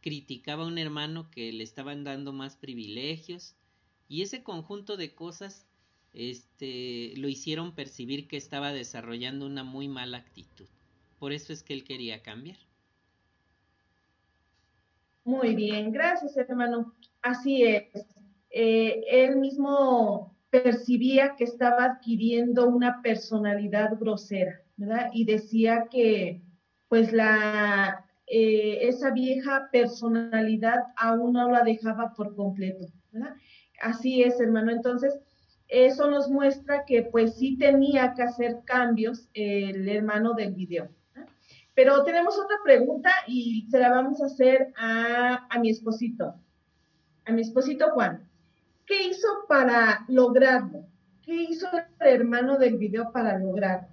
criticaba 0.00 0.64
a 0.64 0.66
un 0.66 0.78
hermano 0.78 1.30
que 1.30 1.52
le 1.52 1.64
estaban 1.64 2.04
dando 2.04 2.32
más 2.32 2.56
privilegios 2.56 3.56
y 4.08 4.22
ese 4.22 4.42
conjunto 4.42 4.96
de 4.96 5.14
cosas 5.14 5.67
este 6.18 7.12
lo 7.16 7.28
hicieron 7.28 7.74
percibir 7.74 8.26
que 8.26 8.36
estaba 8.36 8.72
desarrollando 8.72 9.46
una 9.46 9.62
muy 9.64 9.88
mala 9.88 10.18
actitud. 10.18 10.66
Por 11.18 11.32
eso 11.32 11.52
es 11.52 11.62
que 11.62 11.74
él 11.74 11.84
quería 11.84 12.22
cambiar. 12.22 12.58
Muy 15.24 15.54
bien, 15.54 15.92
gracias 15.92 16.36
hermano. 16.36 16.94
Así 17.22 17.62
es. 17.62 18.06
Eh, 18.50 19.04
él 19.08 19.36
mismo 19.36 20.36
percibía 20.50 21.36
que 21.36 21.44
estaba 21.44 21.84
adquiriendo 21.84 22.66
una 22.66 23.02
personalidad 23.02 23.98
grosera, 23.98 24.62
¿verdad? 24.76 25.10
Y 25.12 25.24
decía 25.24 25.86
que 25.90 26.42
pues 26.88 27.12
la, 27.12 28.06
eh, 28.26 28.78
esa 28.88 29.10
vieja 29.10 29.68
personalidad 29.70 30.84
aún 30.96 31.34
no 31.34 31.50
la 31.50 31.62
dejaba 31.62 32.14
por 32.14 32.34
completo, 32.34 32.86
¿verdad? 33.12 33.34
Así 33.80 34.22
es, 34.22 34.40
hermano. 34.40 34.72
Entonces, 34.72 35.18
eso 35.68 36.10
nos 36.10 36.28
muestra 36.30 36.84
que 36.86 37.02
pues 37.02 37.36
sí 37.36 37.56
tenía 37.56 38.14
que 38.14 38.22
hacer 38.22 38.60
cambios 38.64 39.28
el 39.34 39.88
hermano 39.88 40.34
del 40.34 40.54
video. 40.54 40.88
Pero 41.74 42.02
tenemos 42.02 42.36
otra 42.38 42.56
pregunta 42.64 43.10
y 43.26 43.68
se 43.70 43.78
la 43.78 43.90
vamos 43.90 44.20
a 44.20 44.26
hacer 44.26 44.72
a, 44.76 45.46
a 45.48 45.60
mi 45.60 45.70
esposito, 45.70 46.34
a 47.24 47.32
mi 47.32 47.42
esposito 47.42 47.90
Juan. 47.90 48.28
¿Qué 48.86 49.08
hizo 49.08 49.28
para 49.46 50.04
lograrlo? 50.08 50.86
¿Qué 51.22 51.34
hizo 51.42 51.68
el 52.00 52.08
hermano 52.08 52.58
del 52.58 52.78
video 52.78 53.12
para 53.12 53.38
lograrlo? 53.38 53.88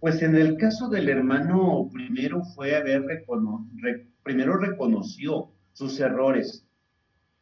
Pues 0.00 0.20
en 0.20 0.36
el 0.36 0.58
caso 0.58 0.90
del 0.90 1.08
hermano, 1.08 1.88
primero 1.90 2.42
fue 2.54 2.76
haber 2.76 3.24
primero 4.22 4.58
reconoció 4.58 5.50
sus 5.72 5.98
errores 5.98 6.63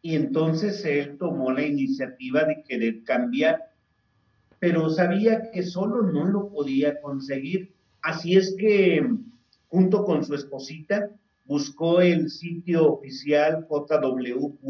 y 0.02 0.16
entonces 0.16 0.84
él 0.84 1.16
tomó 1.18 1.52
la 1.52 1.64
iniciativa 1.64 2.44
de 2.44 2.62
querer 2.62 3.04
cambiar, 3.04 3.72
pero 4.58 4.90
sabía 4.90 5.50
que 5.50 5.62
solo 5.62 6.02
no 6.02 6.26
lo 6.26 6.50
podía 6.50 7.00
conseguir 7.00 7.72
Así 8.02 8.36
es 8.36 8.54
que, 8.58 9.08
junto 9.68 10.04
con 10.04 10.24
su 10.24 10.34
esposita, 10.34 11.08
buscó 11.44 12.00
el 12.00 12.30
sitio 12.30 12.94
oficial 12.94 13.64
jw.org 13.68 14.60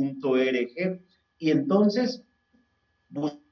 y 1.39 1.51
entonces 1.51 2.23
buscó 3.09 3.43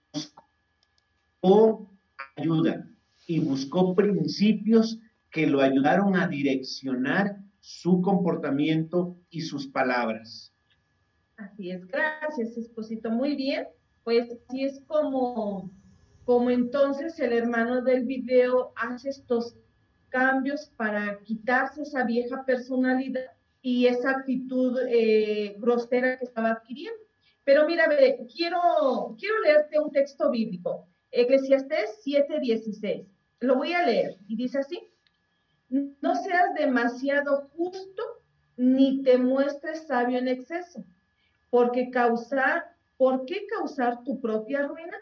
ayuda 2.36 2.86
y 3.26 3.40
buscó 3.40 3.94
principios 3.94 4.98
que 5.30 5.46
lo 5.46 5.62
ayudaron 5.62 6.14
a 6.16 6.28
direccionar 6.28 7.38
su 7.60 8.02
comportamiento 8.02 9.16
y 9.30 9.40
sus 9.42 9.66
palabras. 9.66 10.52
Así 11.40 11.70
es, 11.70 11.86
gracias, 11.86 12.58
esposito. 12.58 13.10
Muy 13.10 13.34
bien, 13.34 13.66
pues 14.04 14.30
así 14.30 14.64
es 14.64 14.82
como, 14.86 15.70
como 16.26 16.50
entonces 16.50 17.18
el 17.18 17.32
hermano 17.32 17.80
del 17.80 18.04
video 18.04 18.72
hace 18.76 19.08
estos 19.08 19.56
cambios 20.10 20.70
para 20.76 21.18
quitarse 21.20 21.82
esa 21.82 22.04
vieja 22.04 22.44
personalidad 22.44 23.24
y 23.62 23.86
esa 23.86 24.10
actitud 24.10 24.78
eh, 24.86 25.56
grosera 25.58 26.18
que 26.18 26.26
estaba 26.26 26.50
adquiriendo. 26.50 27.00
Pero 27.44 27.66
mira, 27.66 27.86
quiero, 28.34 29.16
quiero 29.18 29.40
leerte 29.40 29.80
un 29.80 29.90
texto 29.92 30.30
bíblico, 30.30 30.86
Eclesiastés 31.10 32.02
7:16. 32.04 33.06
Lo 33.40 33.56
voy 33.56 33.72
a 33.72 33.86
leer 33.86 34.18
y 34.28 34.36
dice 34.36 34.58
así, 34.58 34.78
no 35.70 36.14
seas 36.16 36.52
demasiado 36.54 37.48
justo 37.56 38.02
ni 38.58 39.02
te 39.02 39.16
muestres 39.16 39.86
sabio 39.86 40.18
en 40.18 40.28
exceso, 40.28 40.84
porque 41.50 41.90
causar, 41.90 42.64
¿por 42.96 43.26
qué 43.26 43.46
causar 43.46 44.02
tu 44.04 44.20
propia 44.20 44.66
ruina? 44.66 44.96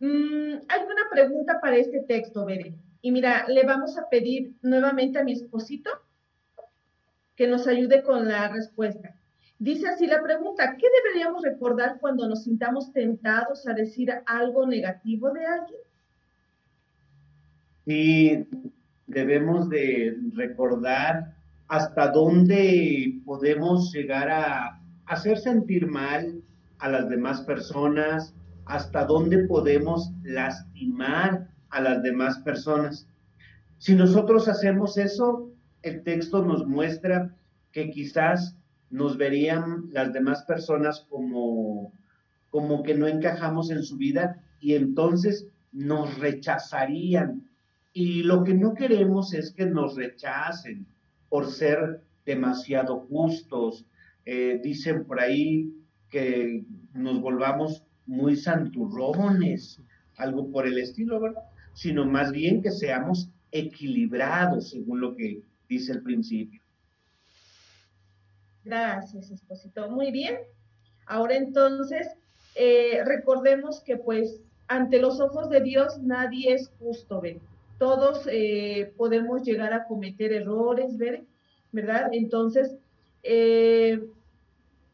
Mm, 0.00 0.62
hay 0.68 0.82
una 0.82 1.10
pregunta 1.10 1.60
para 1.60 1.76
este 1.76 2.00
texto, 2.00 2.44
Bere. 2.44 2.74
Y 3.02 3.10
mira, 3.10 3.46
le 3.48 3.64
vamos 3.64 3.98
a 3.98 4.08
pedir 4.08 4.54
nuevamente 4.62 5.18
a 5.18 5.24
mi 5.24 5.32
esposito 5.32 5.90
que 7.36 7.46
nos 7.46 7.66
ayude 7.66 8.02
con 8.02 8.26
la 8.28 8.48
respuesta. 8.48 9.16
Dice 9.58 9.88
así 9.88 10.06
la 10.06 10.22
pregunta, 10.22 10.76
¿qué 10.76 10.86
deberíamos 11.02 11.42
recordar 11.42 11.98
cuando 12.00 12.28
nos 12.28 12.44
sintamos 12.44 12.92
tentados 12.92 13.66
a 13.66 13.72
decir 13.72 14.12
algo 14.26 14.66
negativo 14.66 15.30
de 15.30 15.46
alguien? 15.46 15.80
Y 17.86 18.46
debemos 19.06 19.68
de 19.68 20.16
recordar 20.34 21.34
hasta 21.68 22.10
dónde 22.10 23.20
podemos 23.24 23.92
llegar 23.92 24.30
a 24.30 24.80
hacer 25.06 25.38
sentir 25.38 25.86
mal 25.86 26.42
a 26.78 26.88
las 26.88 27.08
demás 27.08 27.42
personas, 27.42 28.34
hasta 28.66 29.04
dónde 29.04 29.44
podemos 29.44 30.10
lastimar 30.22 31.48
a 31.70 31.80
las 31.80 32.02
demás 32.02 32.38
personas. 32.38 33.06
Si 33.78 33.94
nosotros 33.94 34.48
hacemos 34.48 34.96
eso, 34.96 35.50
el 35.82 36.02
texto 36.02 36.44
nos 36.44 36.66
muestra 36.66 37.34
que 37.72 37.90
quizás 37.90 38.56
nos 38.90 39.16
verían 39.16 39.88
las 39.90 40.12
demás 40.12 40.44
personas 40.44 41.06
como, 41.10 41.92
como 42.50 42.82
que 42.82 42.94
no 42.94 43.06
encajamos 43.06 43.70
en 43.70 43.82
su 43.82 43.96
vida 43.96 44.40
y 44.60 44.74
entonces 44.74 45.46
nos 45.72 46.18
rechazarían. 46.18 47.50
Y 47.92 48.22
lo 48.22 48.44
que 48.44 48.54
no 48.54 48.74
queremos 48.74 49.34
es 49.34 49.52
que 49.52 49.66
nos 49.66 49.96
rechacen 49.96 50.86
por 51.28 51.46
ser 51.46 52.02
demasiado 52.24 53.00
justos. 53.00 53.84
Eh, 54.26 54.60
dicen 54.62 55.04
por 55.04 55.20
ahí 55.20 55.72
que 56.10 56.64
nos 56.92 57.20
volvamos 57.20 57.84
muy 58.06 58.36
santurrones, 58.36 59.80
algo 60.16 60.50
por 60.50 60.66
el 60.66 60.78
estilo, 60.78 61.20
¿verdad? 61.20 61.42
sino 61.74 62.06
más 62.06 62.32
bien 62.32 62.62
que 62.62 62.70
seamos 62.70 63.28
equilibrados, 63.50 64.70
según 64.70 65.00
lo 65.00 65.14
que 65.16 65.42
dice 65.68 65.92
el 65.92 66.02
principio. 66.02 66.62
Gracias, 68.64 69.30
esposito. 69.30 69.90
Muy 69.90 70.10
bien. 70.10 70.36
Ahora 71.06 71.36
entonces, 71.36 72.08
eh, 72.54 73.02
recordemos 73.04 73.80
que 73.80 73.96
pues 73.96 74.40
ante 74.68 74.98
los 75.00 75.20
ojos 75.20 75.50
de 75.50 75.60
Dios 75.60 75.98
nadie 76.02 76.54
es 76.54 76.70
justo, 76.78 77.20
¿ven? 77.20 77.40
Todos 77.78 78.26
eh, 78.30 78.94
podemos 78.96 79.42
llegar 79.42 79.72
a 79.74 79.84
cometer 79.84 80.32
errores, 80.32 80.96
¿ver? 80.96 81.24
¿verdad? 81.72 82.08
Entonces, 82.12 82.76
eh, 83.24 84.06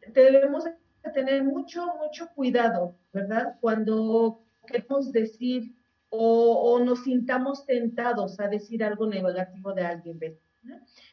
debemos 0.06 0.64
tener 1.12 1.42
mucho, 1.42 1.84
mucho 1.96 2.28
cuidado, 2.34 2.94
¿verdad? 3.12 3.56
Cuando 3.60 4.40
queremos 4.66 5.10
decir 5.12 5.74
o, 6.08 6.80
nos 6.84 7.04
sintamos 7.04 7.66
tentados 7.66 8.40
a 8.40 8.48
decir 8.48 8.82
algo 8.82 9.06
negativo 9.06 9.72
de 9.72 9.82
alguien. 9.82 10.18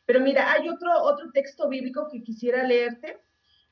Pero 0.06 0.19
mira, 0.19 0.51
hay 0.51 0.69
otro, 0.69 0.91
otro 1.03 1.32
texto 1.32 1.67
bíblico 1.67 2.08
que 2.12 2.23
quisiera 2.23 2.63
leerte. 2.63 3.19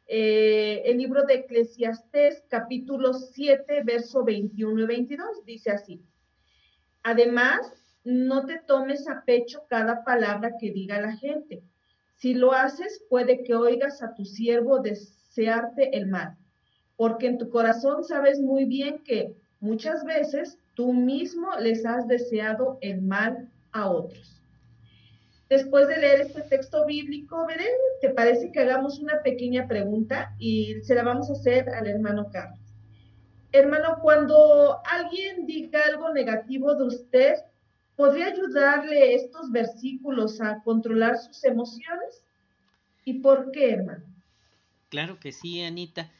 Eh, 0.07 0.83
el 0.85 0.97
libro 0.99 1.23
de 1.23 1.35
Eclesiastés, 1.35 2.43
capítulo 2.47 3.13
7, 3.13 3.81
verso 3.83 4.23
21 4.23 4.83
y 4.83 4.85
22, 4.85 5.45
dice 5.45 5.71
así. 5.71 6.03
Además, 7.01 7.71
no 8.03 8.45
te 8.45 8.59
tomes 8.59 9.07
a 9.07 9.23
pecho 9.25 9.65
cada 9.67 10.03
palabra 10.03 10.57
que 10.59 10.71
diga 10.71 11.01
la 11.01 11.15
gente. 11.15 11.63
Si 12.15 12.33
lo 12.33 12.53
haces, 12.53 13.03
puede 13.09 13.43
que 13.43 13.55
oigas 13.55 14.01
a 14.01 14.13
tu 14.13 14.25
siervo 14.25 14.79
desearte 14.79 15.97
el 15.97 16.07
mal, 16.07 16.37
porque 16.95 17.27
en 17.27 17.37
tu 17.37 17.49
corazón 17.49 18.03
sabes 18.03 18.39
muy 18.39 18.65
bien 18.65 18.99
que 19.03 19.35
muchas 19.59 20.03
veces 20.05 20.57
tú 20.75 20.93
mismo 20.93 21.49
les 21.59 21.85
has 21.85 22.07
deseado 22.07 22.77
el 22.81 23.01
mal 23.01 23.49
a 23.71 23.89
otros. 23.89 24.41
Después 25.49 25.87
de 25.87 25.97
leer 25.97 26.21
este 26.21 26.41
texto 26.41 26.85
bíblico, 26.85 27.45
Veré, 27.45 27.67
¿te 28.01 28.09
parece 28.09 28.51
que 28.51 28.61
hagamos 28.61 28.99
una 28.99 29.21
pequeña 29.21 29.67
pregunta 29.67 30.33
y 30.39 30.81
se 30.81 30.95
la 30.95 31.03
vamos 31.03 31.29
a 31.29 31.33
hacer 31.33 31.69
al 31.69 31.87
hermano 31.87 32.29
Carlos? 32.31 32.59
Hermano, 33.51 33.99
cuando 34.01 34.81
alguien 34.85 35.45
diga 35.45 35.83
algo 35.85 36.11
negativo 36.11 36.75
de 36.75 36.83
usted, 36.85 37.35
¿podría 37.95 38.27
ayudarle 38.27 39.15
estos 39.15 39.51
versículos 39.51 40.41
a 40.41 40.61
controlar 40.63 41.17
sus 41.17 41.43
emociones? 41.43 42.23
¿Y 43.03 43.15
por 43.15 43.51
qué, 43.51 43.71
hermano? 43.71 44.03
Claro 44.89 45.19
que 45.19 45.31
sí, 45.31 45.61
Anita. 45.61 46.11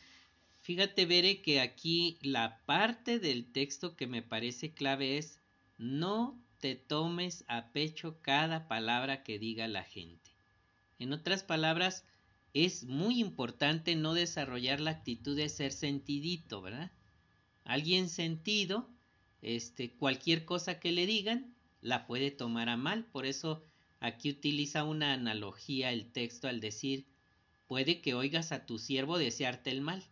Fíjate, 0.61 1.05
Bere, 1.05 1.41
que 1.41 1.61
aquí 1.61 2.17
la 2.21 2.59
parte 2.65 3.19
del 3.19 3.51
texto 3.51 3.95
que 3.95 4.07
me 4.07 4.21
parece 4.21 4.73
clave 4.73 5.17
es 5.17 5.39
no 5.77 6.39
te 6.59 6.75
tomes 6.75 7.45
a 7.47 7.71
pecho 7.71 8.17
cada 8.21 8.67
palabra 8.67 9.23
que 9.23 9.39
diga 9.39 9.67
la 9.67 9.83
gente. 9.83 10.31
En 10.97 11.13
otras 11.13 11.43
palabras, 11.43 12.05
es 12.53 12.85
muy 12.85 13.19
importante 13.19 13.95
no 13.95 14.13
desarrollar 14.13 14.79
la 14.79 14.91
actitud 14.91 15.35
de 15.35 15.49
ser 15.49 15.71
sentidito, 15.71 16.61
¿verdad? 16.61 16.91
Alguien 17.65 18.09
sentido, 18.09 18.89
este, 19.41 19.91
cualquier 19.91 20.45
cosa 20.45 20.79
que 20.79 20.91
le 20.91 21.05
digan, 21.05 21.54
la 21.86 22.08
puede 22.08 22.32
tomar 22.32 22.67
a 22.67 22.78
mal. 22.78 23.06
Por 23.06 23.28
eso 23.28 23.63
aquí 24.00 24.32
utiliza 24.32 24.84
una 24.84 25.13
analogía 25.13 25.91
el 25.91 26.12
texto 26.12 26.48
al 26.48 26.60
decir, 26.60 27.06
puede 27.67 28.02
que 28.02 28.15
oigas 28.15 28.52
a 28.52 28.65
tu 28.65 28.80
siervo 28.80 29.19
desearte 29.19 29.69
el 29.69 29.82
mal. 29.82 30.04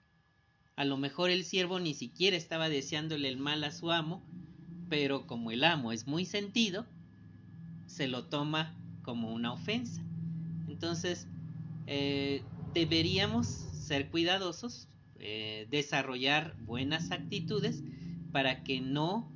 A 0.76 0.86
lo 0.86 0.98
mejor 0.98 1.32
el 1.32 1.44
siervo 1.44 1.80
ni 1.80 1.96
siquiera 1.96 2.38
estaba 2.38 2.70
deseándole 2.70 3.28
el 3.28 3.38
mal 3.38 3.64
a 3.64 3.72
su 3.72 3.92
amo, 3.92 4.24
pero 4.88 5.26
como 5.26 5.50
el 5.50 5.64
amo 5.64 5.92
es 5.92 6.06
muy 6.06 6.26
sentido, 6.26 6.86
se 7.88 8.08
lo 8.08 8.26
toma 8.26 8.78
como 9.02 9.34
una 9.34 9.52
ofensa. 9.52 10.04
Entonces, 10.68 11.28
eh, 11.88 12.44
deberíamos 12.76 13.48
ser 13.48 14.12
cuidadosos, 14.12 14.88
eh, 15.20 15.68
desarrollar 15.72 16.56
buenas 16.62 17.12
actitudes 17.12 17.82
para 18.32 18.64
que 18.64 18.80
no 18.80 19.33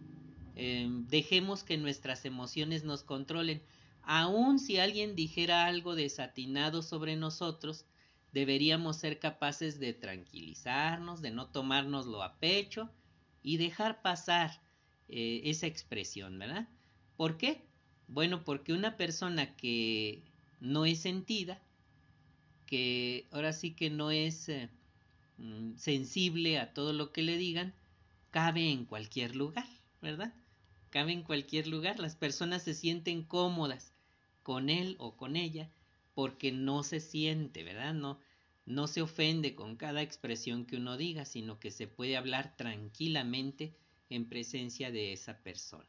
em, 0.57 1.07
dejemos 1.07 1.63
que 1.63 1.77
nuestras 1.77 2.25
emociones 2.25 2.83
nos 2.83 3.03
controlen. 3.03 3.61
Aun 4.03 4.59
si 4.59 4.79
alguien 4.79 5.15
dijera 5.15 5.65
algo 5.65 5.95
desatinado 5.95 6.81
sobre 6.81 7.15
nosotros, 7.15 7.85
deberíamos 8.31 8.97
ser 8.97 9.19
capaces 9.19 9.79
de 9.79 9.93
tranquilizarnos, 9.93 11.21
de 11.21 11.31
no 11.31 11.47
tomárnoslo 11.47 12.23
a 12.23 12.37
pecho 12.37 12.89
y 13.43 13.57
dejar 13.57 14.01
pasar 14.01 14.61
eh, 15.09 15.41
esa 15.45 15.67
expresión, 15.67 16.37
¿verdad? 16.37 16.67
¿Por 17.15 17.37
qué? 17.37 17.65
Bueno, 18.07 18.43
porque 18.43 18.73
una 18.73 18.97
persona 18.97 19.55
que 19.55 20.23
no 20.59 20.85
es 20.85 20.99
sentida, 20.99 21.61
que 22.65 23.27
ahora 23.31 23.53
sí 23.53 23.71
que 23.71 23.89
no 23.89 24.11
es 24.11 24.49
eh, 24.49 24.69
mm, 25.37 25.75
sensible 25.77 26.59
a 26.59 26.73
todo 26.73 26.93
lo 26.93 27.11
que 27.11 27.23
le 27.23 27.37
digan, 27.37 27.73
cabe 28.31 28.69
en 28.69 28.85
cualquier 28.85 29.35
lugar, 29.35 29.67
¿verdad? 30.01 30.33
Cabe 30.89 31.11
en 31.11 31.23
cualquier 31.23 31.67
lugar. 31.67 31.99
Las 31.99 32.15
personas 32.15 32.63
se 32.63 32.73
sienten 32.73 33.23
cómodas 33.23 33.93
con 34.43 34.69
él 34.69 34.95
o 34.99 35.17
con 35.17 35.35
ella 35.35 35.69
porque 36.13 36.51
no 36.51 36.83
se 36.83 36.99
siente, 36.99 37.63
¿verdad? 37.63 37.93
No, 37.93 38.19
no 38.65 38.87
se 38.87 39.01
ofende 39.01 39.55
con 39.55 39.75
cada 39.75 40.01
expresión 40.01 40.65
que 40.65 40.77
uno 40.77 40.97
diga, 40.97 41.25
sino 41.25 41.59
que 41.59 41.69
se 41.69 41.87
puede 41.87 42.17
hablar 42.17 42.55
tranquilamente 42.55 43.75
en 44.09 44.27
presencia 44.27 44.91
de 44.91 45.13
esa 45.13 45.37
persona. 45.43 45.87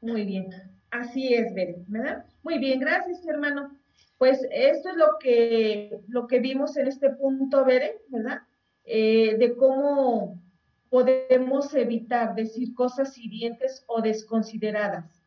Muy 0.00 0.24
bien, 0.24 0.50
así 0.90 1.34
es, 1.34 1.52
¿verdad? 1.86 2.24
Muy 2.42 2.58
bien, 2.58 2.80
gracias, 2.80 3.26
hermano. 3.26 3.76
Pues 4.16 4.40
esto 4.50 4.90
es 4.90 4.96
lo 4.96 5.18
que, 5.20 6.00
lo 6.08 6.26
que 6.26 6.40
vimos 6.40 6.76
en 6.76 6.88
este 6.88 7.10
punto, 7.10 7.64
Bere, 7.64 7.98
¿verdad? 8.08 8.42
Eh, 8.90 9.36
de 9.38 9.54
cómo 9.54 10.40
podemos 10.88 11.74
evitar 11.74 12.34
decir 12.34 12.72
cosas 12.72 13.18
hirientes 13.18 13.84
o 13.86 14.00
desconsideradas. 14.00 15.22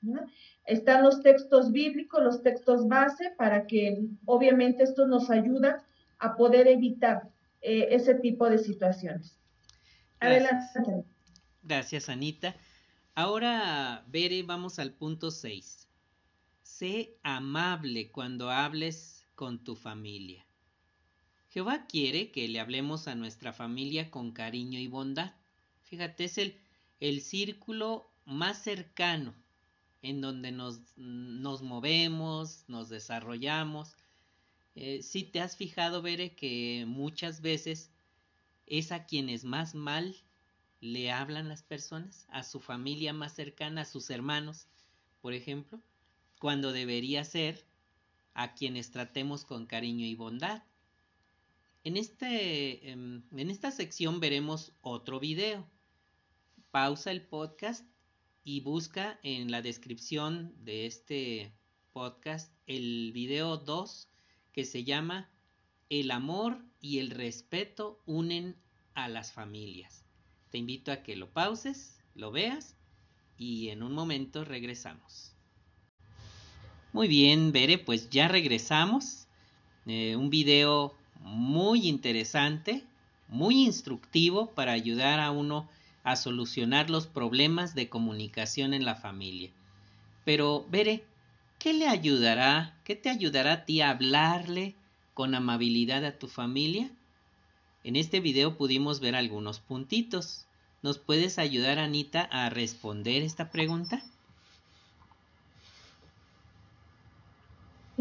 Están 0.65 1.04
los 1.04 1.21
textos 1.21 1.71
bíblicos, 1.71 2.24
los 2.24 2.41
textos 2.41 2.88
base, 2.88 3.32
para 3.38 3.67
que 3.67 4.04
obviamente 4.26 4.82
esto 4.82 5.06
nos 5.06 5.30
ayuda 5.30 5.86
a 6.17 6.36
poder 6.36 6.67
evitar 6.67 7.30
eh, 7.62 7.89
ese 7.91 8.15
tipo 8.15 8.50
de 8.50 8.58
situaciones. 8.58 9.38
Adelante. 10.19 11.06
Gracias, 11.62 12.10
Anita. 12.10 12.56
Ahora, 13.13 14.04
Bere, 14.08 14.41
vamos 14.41 14.80
al 14.80 14.93
punto 14.93 15.30
6. 15.30 15.88
Sé 16.63 17.15
amable 17.21 18.10
cuando 18.12 18.50
hables 18.50 19.28
con 19.36 19.63
tu 19.63 19.76
familia. 19.76 20.43
Jehová 21.52 21.86
quiere 21.86 22.32
que 22.32 22.48
le 22.48 22.62
hablemos 22.62 23.10
a 23.10 23.16
nuestra 23.16 23.52
familia 23.52 24.10
con 24.10 24.32
cariño 24.32 24.80
y 24.80 24.88
bondad. 24.88 25.34
Fíjate, 25.84 26.24
es 26.24 26.38
el, 26.38 27.22
círculo 27.22 28.10
más 28.24 28.64
cercano 28.64 29.34
en 30.02 30.22
donde 30.22 30.54
nos, 30.54 30.80
nos 30.96 31.62
movemos, 31.62 32.64
nos 32.70 32.88
desarrollamos. 32.88 33.98
Eh, 34.76 35.04
si 35.04 35.24
te 35.24 35.42
has 35.42 35.58
fijado, 35.58 36.02
Bere, 36.02 36.36
que 36.36 36.86
muchas 36.88 37.42
veces 37.42 37.92
es 38.66 38.94
a 38.94 39.06
quienes 39.06 39.44
más 39.44 39.76
mal 39.76 40.16
le 40.80 41.12
hablan 41.12 41.50
las 41.50 41.64
personas, 41.64 42.28
a 42.30 42.44
su 42.44 42.62
familia 42.62 43.12
más 43.12 43.36
cercana, 43.36 43.82
a 43.82 43.86
sus 43.86 44.10
hermanos, 44.10 44.68
por 45.22 45.34
ejemplo, 45.34 45.82
cuando 46.40 46.72
debería 46.72 47.26
ser 47.26 47.66
a 48.34 48.54
quienes 48.54 48.92
tratemos 48.92 49.44
con 49.44 49.66
cariño 49.66 50.06
y 50.06 50.16
bondad. 50.16 50.64
En, 51.84 51.98
este, 51.98 52.91
em, 52.91 53.24
en 53.36 53.50
esta 53.50 53.72
sección 53.72 54.20
veremos 54.20 54.74
otro 54.82 55.20
video. 55.20 55.67
Pausa 56.70 57.10
el 57.10 57.24
podcast 57.24 57.86
y 58.44 58.62
busca 58.62 59.20
en 59.24 59.50
la 59.50 59.63
descripción 59.63 60.54
de 60.63 60.86
este 60.86 61.52
podcast 61.91 62.54
el 62.67 63.12
video 63.13 63.58
2 63.58 64.10
que 64.54 64.63
se 64.63 64.84
llama 64.84 65.32
El 65.89 66.12
amor 66.12 66.63
y 66.80 67.00
el 67.00 67.10
respeto 67.10 68.00
unen 68.06 68.56
a 68.94 69.08
las 69.08 69.34
familias. 69.34 70.06
Te 70.52 70.60
invito 70.60 70.91
a 70.91 71.02
que 71.02 71.15
lo 71.15 71.32
pauses, 71.32 72.00
lo 72.13 72.32
veas 72.32 72.78
y 73.38 73.70
en 73.70 73.82
un 73.82 73.94
momento 73.94 74.46
regresamos. 74.46 75.36
Muy 76.94 77.08
bien, 77.08 77.52
Bere, 77.52 77.80
pues 77.80 78.10
ya 78.12 78.28
regresamos. 78.28 79.28
Eh, 79.88 80.15
un 80.15 80.30
video 80.30 80.96
muy 81.22 81.88
interesante, 81.88 82.84
muy 83.28 83.64
instructivo 83.64 84.52
para 84.52 84.74
ayudar 84.74 85.20
a 85.20 85.32
uno 85.32 85.68
a 86.04 86.16
solucionar 86.16 86.90
los 86.90 87.08
problemas 87.08 87.76
de 87.76 87.90
comunicación 87.90 88.74
en 88.74 88.86
la 88.86 88.96
familia. 88.96 89.52
Pero, 90.26 90.66
Bere, 90.70 91.04
¿qué 91.60 91.74
le 91.74 91.88
ayudará, 91.88 92.76
qué 92.84 92.96
te 92.96 93.10
ayudará 93.10 93.54
a 93.54 93.66
ti 93.66 93.82
a 93.82 93.92
hablarle 93.92 94.76
con 95.14 95.36
amabilidad 95.36 96.04
a 96.06 96.18
tu 96.18 96.28
familia? 96.28 96.90
En 97.84 97.96
este 97.96 98.20
video 98.20 98.58
pudimos 98.58 99.00
ver 99.00 99.16
algunos 99.16 99.60
puntitos. 99.60 100.46
¿Nos 100.84 100.98
puedes 100.98 101.40
ayudar, 101.40 101.80
Anita, 101.80 102.22
a 102.32 102.50
responder 102.50 103.22
esta 103.22 103.52
pregunta? 103.52 104.04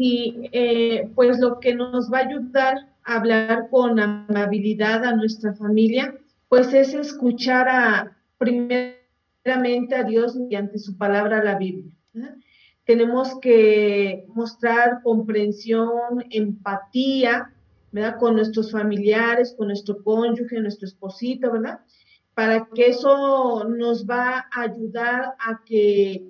Sí, 0.01 0.49
eh, 0.51 1.11
pues 1.13 1.37
lo 1.37 1.59
que 1.59 1.75
nos 1.75 2.11
va 2.11 2.17
a 2.17 2.27
ayudar 2.27 2.87
a 3.03 3.17
hablar 3.17 3.69
con 3.69 3.99
amabilidad 3.99 5.05
a 5.05 5.15
nuestra 5.15 5.53
familia, 5.53 6.17
pues 6.49 6.73
es 6.73 6.95
escuchar 6.95 7.69
a 7.69 8.17
primeramente 8.39 9.93
a 9.93 10.03
Dios 10.03 10.35
mediante 10.35 10.79
su 10.79 10.97
palabra, 10.97 11.43
la 11.43 11.55
Biblia. 11.55 11.95
Tenemos 12.83 13.39
que 13.41 14.25
mostrar 14.29 15.03
comprensión, 15.03 16.25
empatía, 16.31 17.53
¿verdad? 17.91 18.17
Con 18.17 18.37
nuestros 18.37 18.71
familiares, 18.71 19.53
con 19.55 19.67
nuestro 19.67 20.03
cónyuge, 20.03 20.59
nuestro 20.61 20.87
esposito, 20.87 21.51
¿verdad? 21.51 21.81
Para 22.33 22.67
que 22.73 22.87
eso 22.87 23.65
nos 23.65 24.07
va 24.07 24.47
a 24.51 24.61
ayudar 24.63 25.35
a 25.37 25.61
que 25.63 26.25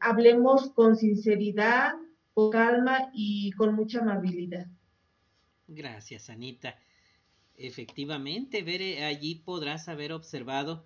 hablemos 0.00 0.72
con 0.72 0.96
sinceridad, 0.96 1.92
con 2.36 2.50
calma 2.50 3.10
y 3.14 3.50
con 3.52 3.74
mucha 3.74 4.00
amabilidad. 4.00 4.66
Gracias, 5.66 6.28
Anita. 6.28 6.78
Efectivamente, 7.56 8.62
ver 8.62 9.02
allí 9.04 9.36
podrás 9.36 9.88
haber 9.88 10.12
observado 10.12 10.84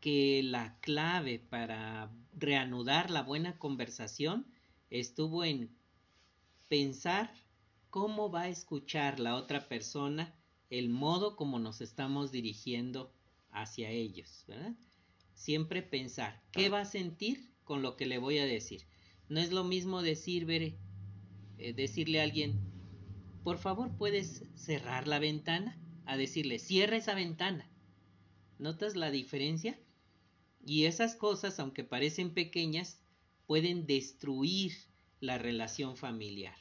que 0.00 0.40
la 0.42 0.78
clave 0.80 1.38
para 1.38 2.10
reanudar 2.34 3.10
la 3.10 3.22
buena 3.22 3.58
conversación 3.58 4.46
estuvo 4.88 5.44
en 5.44 5.70
pensar 6.68 7.30
cómo 7.90 8.30
va 8.30 8.42
a 8.42 8.48
escuchar 8.48 9.20
la 9.20 9.34
otra 9.34 9.68
persona 9.68 10.34
el 10.70 10.88
modo 10.88 11.36
como 11.36 11.58
nos 11.58 11.82
estamos 11.82 12.32
dirigiendo 12.32 13.12
hacia 13.50 13.90
ellos, 13.90 14.44
¿verdad? 14.48 14.74
Siempre 15.34 15.82
pensar, 15.82 16.42
¿qué 16.52 16.70
va 16.70 16.80
a 16.80 16.84
sentir 16.86 17.52
con 17.64 17.82
lo 17.82 17.98
que 17.98 18.06
le 18.06 18.16
voy 18.16 18.38
a 18.38 18.46
decir? 18.46 18.86
No 19.28 19.40
es 19.40 19.52
lo 19.52 19.62
mismo 19.62 20.02
decir, 20.02 20.46
veré, 20.46 20.78
eh, 21.58 21.72
decirle 21.72 22.20
a 22.20 22.24
alguien, 22.24 22.58
por 23.44 23.58
favor, 23.58 23.96
¿puedes 23.96 24.44
cerrar 24.54 25.06
la 25.06 25.18
ventana? 25.18 25.78
A 26.04 26.16
decirle, 26.16 26.58
cierra 26.58 26.96
esa 26.96 27.14
ventana. 27.14 27.68
¿Notas 28.58 28.96
la 28.96 29.10
diferencia? 29.10 29.78
Y 30.64 30.84
esas 30.84 31.14
cosas, 31.14 31.60
aunque 31.60 31.84
parecen 31.84 32.34
pequeñas, 32.34 33.00
pueden 33.46 33.86
destruir 33.86 34.72
la 35.20 35.38
relación 35.38 35.96
familiar. 35.96 36.56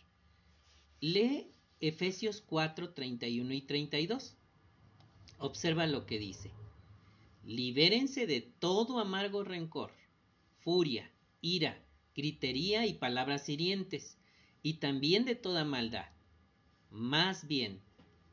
Lee 1.02 1.52
Efesios 1.82 2.42
4, 2.42 2.94
31 2.94 3.54
y 3.54 3.62
32. 3.62 4.36
Observa 5.40 5.88
lo 5.88 6.06
que 6.06 6.20
dice. 6.20 6.52
Libérense 7.44 8.26
de 8.26 8.42
todo 8.42 9.00
amargo 9.00 9.44
rencor, 9.44 9.92
furia, 10.62 11.12
ira, 11.42 11.84
gritería 12.16 12.86
y 12.86 12.94
palabras 12.94 13.50
hirientes. 13.50 14.18
Y 14.66 14.80
también 14.80 15.26
de 15.26 15.36
toda 15.36 15.64
maldad. 15.64 16.10
Más 16.90 17.46
bien, 17.46 17.84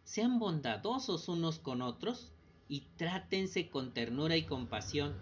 sean 0.03 0.39
bondadosos 0.39 1.29
unos 1.29 1.59
con 1.59 1.83
otros 1.83 2.33
y 2.71 2.87
trátense 2.97 3.69
con 3.69 3.93
ternura 3.93 4.39
y 4.39 4.47
compasión, 4.47 5.15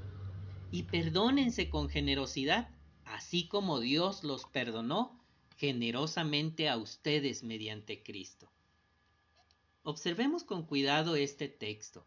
y 0.70 0.85
perdónense 0.85 1.68
con 1.68 1.88
generosidad, 1.88 2.70
así 3.05 3.49
como 3.49 3.81
Dios 3.81 4.23
los 4.23 4.44
perdonó 4.44 5.20
generosamente 5.57 6.68
a 6.68 6.77
ustedes 6.77 7.42
mediante 7.42 8.05
Cristo. 8.05 8.49
Observemos 9.83 10.44
con 10.44 10.64
cuidado 10.64 11.16
este 11.16 11.49
texto. 11.49 12.07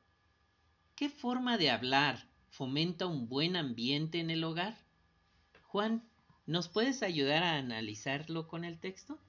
¿Qué 0.95 1.09
forma 1.09 1.57
de 1.57 1.71
hablar 1.71 2.29
fomenta 2.47 3.05
un 3.05 3.27
buen 3.27 3.57
ambiente 3.57 4.21
en 4.21 4.29
el 4.29 4.45
hogar? 4.45 4.77
Juan, 5.63 6.07
¿nos 6.45 6.69
puedes 6.69 7.03
ayudar 7.03 7.43
a 7.43 7.57
analizarlo 7.57 8.47
con 8.47 8.65
el 8.65 8.79
texto? 8.79 9.19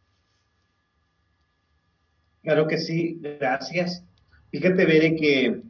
Claro 2.42 2.66
que 2.66 2.78
sí, 2.78 3.18
gracias. 3.20 4.04
Fíjate, 4.50 4.84
Bere, 4.84 5.16
que 5.16 5.62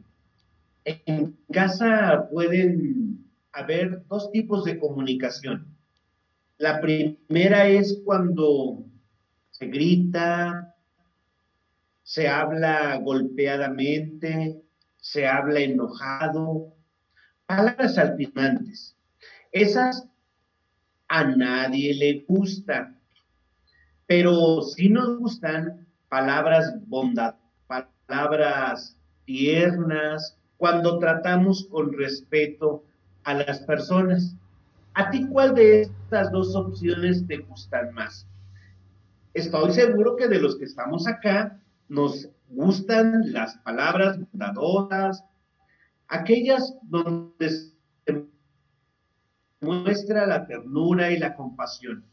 en 0.83 1.37
casa 1.51 2.27
pueden 2.31 3.25
haber 3.53 4.05
dos 4.07 4.31
tipos 4.31 4.65
de 4.65 4.77
comunicación. 4.77 5.75
La 6.57 6.81
primera 6.81 7.67
es 7.67 8.01
cuando 8.03 8.85
se 9.51 9.67
grita, 9.67 10.75
se 12.03 12.27
habla 12.27 12.97
golpeadamente, 12.97 14.61
se 14.97 15.27
habla 15.27 15.61
enojado, 15.61 16.75
palabras 17.45 17.97
altisonantes. 17.97 18.95
Esas 19.51 20.07
a 21.07 21.23
nadie 21.23 21.93
le 21.93 22.25
gustan, 22.27 22.99
pero 24.07 24.61
sí 24.61 24.89
nos 24.89 25.17
gustan 25.19 25.87
palabras 26.09 26.73
bondad, 26.87 27.35
palabras 27.67 28.97
tiernas, 29.25 30.37
cuando 30.57 30.99
tratamos 30.99 31.67
con 31.69 31.93
respeto 31.93 32.83
a 33.23 33.33
las 33.33 33.59
personas. 33.61 34.35
¿A 34.93 35.09
ti 35.09 35.27
cuál 35.27 35.55
de 35.55 35.81
estas 35.81 36.31
dos 36.31 36.55
opciones 36.55 37.27
te 37.27 37.37
gustan 37.39 37.93
más? 37.93 38.25
Estoy 39.33 39.73
seguro 39.73 40.15
que 40.15 40.27
de 40.27 40.39
los 40.39 40.57
que 40.57 40.65
estamos 40.65 41.07
acá 41.07 41.59
nos 41.89 42.29
gustan 42.49 43.33
las 43.33 43.57
palabras 43.57 44.17
bondadosas, 44.17 45.23
aquellas 46.07 46.73
donde 46.83 47.74
muestra 49.65 50.25
la 50.25 50.45
ternura 50.45 51.11
y 51.11 51.17
la 51.17 51.35
compasión. 51.35 52.05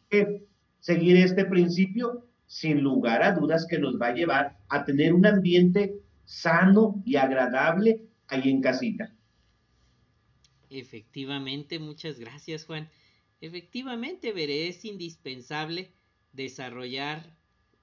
Seguir 0.81 1.17
este 1.17 1.45
principio, 1.45 2.27
sin 2.47 2.81
lugar 2.81 3.23
a 3.23 3.33
dudas, 3.33 3.67
que 3.69 3.79
nos 3.79 4.01
va 4.01 4.09
a 4.09 4.15
llevar 4.15 4.59
a 4.69 4.85
tener 4.85 5.13
un 5.13 5.27
ambiente 5.27 5.95
sano 6.25 7.03
y 7.05 7.17
agradable 7.17 8.09
ahí 8.27 8.51
en 8.51 8.61
casita. 8.61 9.15
Efectivamente, 10.71 11.79
muchas 11.79 12.19
gracias 12.19 12.65
Juan. 12.65 12.89
Efectivamente, 13.41 14.33
veré, 14.33 14.69
es 14.69 14.85
indispensable 14.85 15.93
desarrollar 16.33 17.37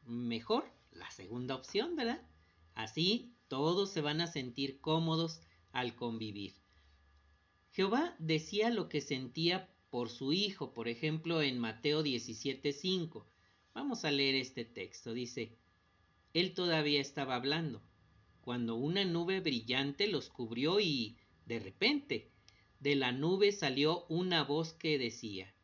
mejor 0.06 0.66
la 0.92 1.10
segunda 1.12 1.56
opción, 1.56 1.96
¿verdad? 1.96 2.22
Así 2.76 3.34
todos 3.48 3.92
se 3.92 4.02
van 4.02 4.22
a 4.22 4.28
sentir 4.28 4.80
cómodos 4.80 5.42
al 5.72 5.96
convivir. 5.96 6.54
Jehová 7.80 8.14
decía 8.20 8.72
lo 8.72 8.90
que 8.90 9.00
sentía 9.00 9.70
por 9.90 10.10
su 10.10 10.34
hijo, 10.34 10.74
por 10.74 10.90
ejemplo, 10.90 11.42
en 11.42 11.58
Mateo 11.58 12.04
17:5. 12.04 13.26
Vamos 13.74 14.04
a 14.04 14.12
leer 14.12 14.36
este 14.36 14.66
texto. 14.66 15.14
Dice, 15.14 15.56
Él 16.34 16.54
todavía 16.54 17.00
estaba 17.00 17.36
hablando, 17.36 17.82
cuando 18.42 18.76
una 18.76 19.06
nube 19.06 19.40
brillante 19.40 20.10
los 20.10 20.28
cubrió 20.28 20.82
y, 20.82 21.16
de 21.46 21.60
repente, 21.60 22.30
de 22.82 22.98
la 22.98 23.14
nube 23.14 23.54
salió 23.54 24.06
una 24.10 24.44
voz 24.44 24.74
que 24.74 24.98
decía, 24.98 25.56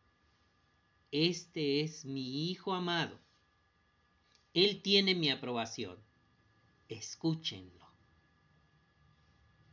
Este 1.12 1.82
es 1.82 2.06
mi 2.06 2.50
Hijo 2.50 2.74
amado. 2.74 3.20
Él 4.54 4.82
tiene 4.82 5.16
mi 5.16 5.32
aprobación. 5.32 5.98
Escúchenlo. 6.88 7.85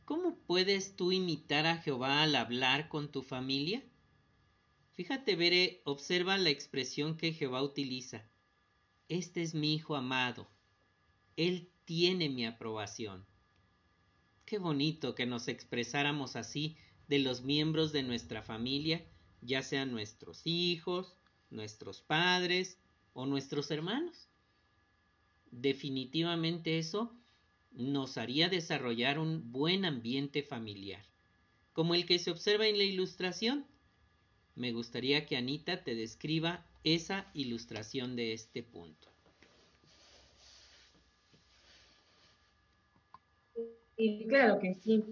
¿Cómo 0.05 0.35
puedes 0.35 0.97
tú 0.97 1.13
imitar 1.13 1.65
a 1.65 1.77
Jehová 1.77 2.23
al 2.23 2.35
hablar 2.35 2.89
con 2.89 3.09
tu 3.09 3.21
familia? 3.21 3.81
Fíjate, 4.91 5.37
Bere, 5.37 5.81
observa 5.85 6.37
la 6.37 6.49
expresión 6.49 7.15
que 7.15 7.31
Jehová 7.31 7.63
utiliza. 7.63 8.27
Este 9.07 9.41
es 9.41 9.55
mi 9.55 9.73
Hijo 9.73 9.95
amado. 9.95 10.49
Él 11.37 11.71
tiene 11.85 12.29
mi 12.29 12.45
aprobación. 12.45 13.25
Qué 14.45 14.57
bonito 14.57 15.15
que 15.15 15.25
nos 15.25 15.47
expresáramos 15.47 16.35
así 16.35 16.75
de 17.07 17.19
los 17.19 17.41
miembros 17.43 17.93
de 17.93 18.03
nuestra 18.03 18.41
familia, 18.41 19.05
ya 19.41 19.63
sean 19.63 19.91
nuestros 19.91 20.41
hijos, 20.43 21.15
nuestros 21.49 22.01
padres 22.01 22.77
o 23.13 23.25
nuestros 23.25 23.71
hermanos. 23.71 24.27
Definitivamente 25.49 26.77
eso 26.77 27.15
nos 27.73 28.17
haría 28.17 28.49
desarrollar 28.49 29.19
un 29.19 29.51
buen 29.51 29.85
ambiente 29.85 30.43
familiar, 30.43 31.03
como 31.73 31.95
el 31.95 32.05
que 32.05 32.19
se 32.19 32.31
observa 32.31 32.67
en 32.67 32.77
la 32.77 32.83
ilustración. 32.83 33.65
Me 34.55 34.71
gustaría 34.71 35.25
que 35.25 35.37
Anita 35.37 35.83
te 35.83 35.95
describa 35.95 36.65
esa 36.83 37.27
ilustración 37.33 38.15
de 38.15 38.33
este 38.33 38.63
punto. 38.63 39.09
claro 44.27 44.59
que 44.59 44.73
sí. 44.73 45.03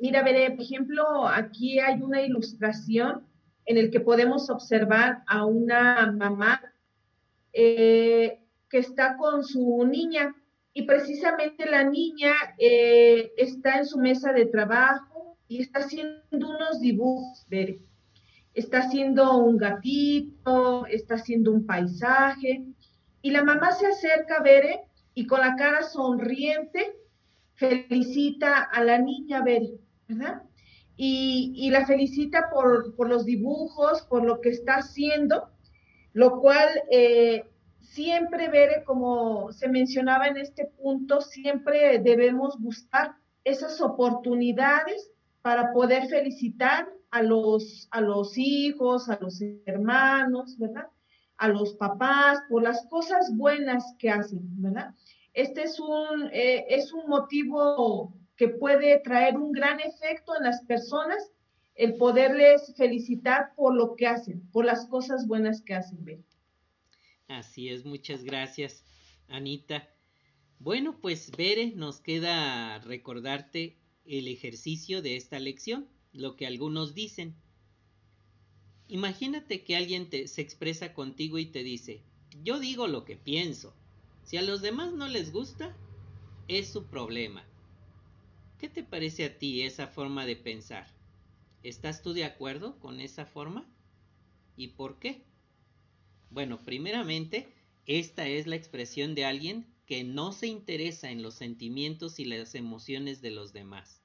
Mira, 0.00 0.22
por 0.22 0.62
ejemplo, 0.62 1.26
aquí 1.26 1.78
hay 1.78 2.00
una 2.00 2.22
ilustración 2.22 3.26
en 3.66 3.78
el 3.78 3.90
que 3.90 4.00
podemos 4.00 4.48
observar 4.48 5.22
a 5.26 5.44
una 5.44 6.12
mamá 6.12 6.62
eh, 7.52 8.40
que 8.68 8.78
está 8.78 9.16
con 9.16 9.44
su 9.44 9.84
niña 9.86 10.34
y 10.76 10.82
precisamente 10.82 11.64
la 11.64 11.84
niña 11.84 12.34
eh, 12.58 13.32
está 13.38 13.78
en 13.78 13.86
su 13.86 13.96
mesa 13.96 14.34
de 14.34 14.44
trabajo 14.44 15.38
y 15.48 15.62
está 15.62 15.78
haciendo 15.78 16.20
unos 16.34 16.80
dibujos, 16.82 17.46
Está 18.52 18.80
haciendo 18.80 19.38
un 19.38 19.56
gatito, 19.56 20.84
está 20.84 21.14
haciendo 21.14 21.52
un 21.52 21.64
paisaje. 21.64 22.66
Y 23.22 23.30
la 23.30 23.42
mamá 23.42 23.72
se 23.72 23.86
acerca 23.86 24.36
a 24.36 24.42
Bere 24.42 24.82
y 25.14 25.26
con 25.26 25.40
la 25.40 25.56
cara 25.56 25.82
sonriente 25.82 26.94
felicita 27.54 28.60
a 28.60 28.84
la 28.84 28.98
niña 28.98 29.42
Bere, 29.42 29.78
¿verdad? 30.08 30.42
Y, 30.94 31.70
la 31.70 31.86
felicita 31.86 32.50
por, 32.52 32.94
por, 32.96 33.08
los 33.08 33.24
dibujos, 33.24 34.02
por 34.02 34.26
lo 34.26 34.42
que 34.42 34.50
está 34.50 34.74
haciendo, 34.74 35.48
lo 36.12 36.38
cual 36.38 36.68
eh, 36.90 37.46
siempre 37.86 38.48
ver, 38.48 38.84
como 38.84 39.52
se 39.52 39.68
mencionaba 39.68 40.26
en 40.26 40.36
este 40.36 40.66
punto, 40.66 41.20
siempre 41.20 41.98
debemos 41.98 42.58
buscar 42.58 43.16
esas 43.44 43.80
oportunidades 43.80 45.10
para 45.42 45.72
poder 45.72 46.08
felicitar 46.08 46.88
a 47.10 47.22
los, 47.22 47.88
a 47.90 48.00
los 48.00 48.36
hijos, 48.36 49.08
a 49.08 49.18
los 49.20 49.40
hermanos, 49.64 50.58
¿verdad? 50.58 50.88
A 51.36 51.48
los 51.48 51.74
papás 51.74 52.40
por 52.48 52.62
las 52.62 52.84
cosas 52.86 53.34
buenas 53.34 53.94
que 53.98 54.10
hacen, 54.10 54.40
¿verdad? 54.60 54.94
Este 55.32 55.62
es 55.62 55.78
un, 55.78 56.28
eh, 56.32 56.66
es 56.68 56.92
un 56.92 57.08
motivo 57.08 58.14
que 58.36 58.48
puede 58.48 58.98
traer 59.00 59.36
un 59.36 59.52
gran 59.52 59.80
efecto 59.80 60.36
en 60.36 60.44
las 60.44 60.62
personas, 60.64 61.32
el 61.74 61.94
poderles 61.96 62.74
felicitar 62.76 63.54
por 63.54 63.74
lo 63.74 63.96
que 63.96 64.06
hacen, 64.06 64.42
por 64.50 64.64
las 64.64 64.86
cosas 64.86 65.26
buenas 65.26 65.62
que 65.62 65.74
hacen. 65.74 66.04
¿verdad? 66.04 66.24
Así 67.28 67.68
es, 67.68 67.84
muchas 67.84 68.22
gracias, 68.22 68.84
Anita. 69.28 69.88
Bueno, 70.58 71.00
pues 71.00 71.32
Bere, 71.36 71.72
nos 71.72 72.00
queda 72.00 72.78
recordarte 72.78 73.76
el 74.04 74.28
ejercicio 74.28 75.02
de 75.02 75.16
esta 75.16 75.38
lección, 75.40 75.88
lo 76.12 76.36
que 76.36 76.46
algunos 76.46 76.94
dicen. 76.94 77.34
Imagínate 78.88 79.64
que 79.64 79.76
alguien 79.76 80.08
te, 80.08 80.28
se 80.28 80.40
expresa 80.40 80.94
contigo 80.94 81.38
y 81.38 81.46
te 81.46 81.64
dice, 81.64 82.02
yo 82.44 82.60
digo 82.60 82.86
lo 82.86 83.04
que 83.04 83.16
pienso. 83.16 83.74
Si 84.22 84.36
a 84.36 84.42
los 84.42 84.62
demás 84.62 84.92
no 84.92 85.08
les 85.08 85.32
gusta, 85.32 85.76
es 86.46 86.68
su 86.72 86.86
problema. 86.86 87.44
¿Qué 88.58 88.68
te 88.68 88.84
parece 88.84 89.24
a 89.24 89.38
ti 89.38 89.62
esa 89.62 89.88
forma 89.88 90.24
de 90.24 90.36
pensar? 90.36 90.86
¿Estás 91.64 92.02
tú 92.02 92.12
de 92.12 92.24
acuerdo 92.24 92.78
con 92.78 93.00
esa 93.00 93.26
forma? 93.26 93.68
¿Y 94.56 94.68
por 94.68 94.98
qué? 95.00 95.25
Bueno, 96.30 96.62
primeramente, 96.64 97.48
esta 97.86 98.26
es 98.28 98.46
la 98.46 98.56
expresión 98.56 99.14
de 99.14 99.24
alguien 99.24 99.66
que 99.86 100.04
no 100.04 100.32
se 100.32 100.48
interesa 100.48 101.10
en 101.10 101.22
los 101.22 101.34
sentimientos 101.34 102.18
y 102.18 102.24
las 102.24 102.54
emociones 102.54 103.22
de 103.22 103.30
los 103.30 103.52
demás. 103.52 104.02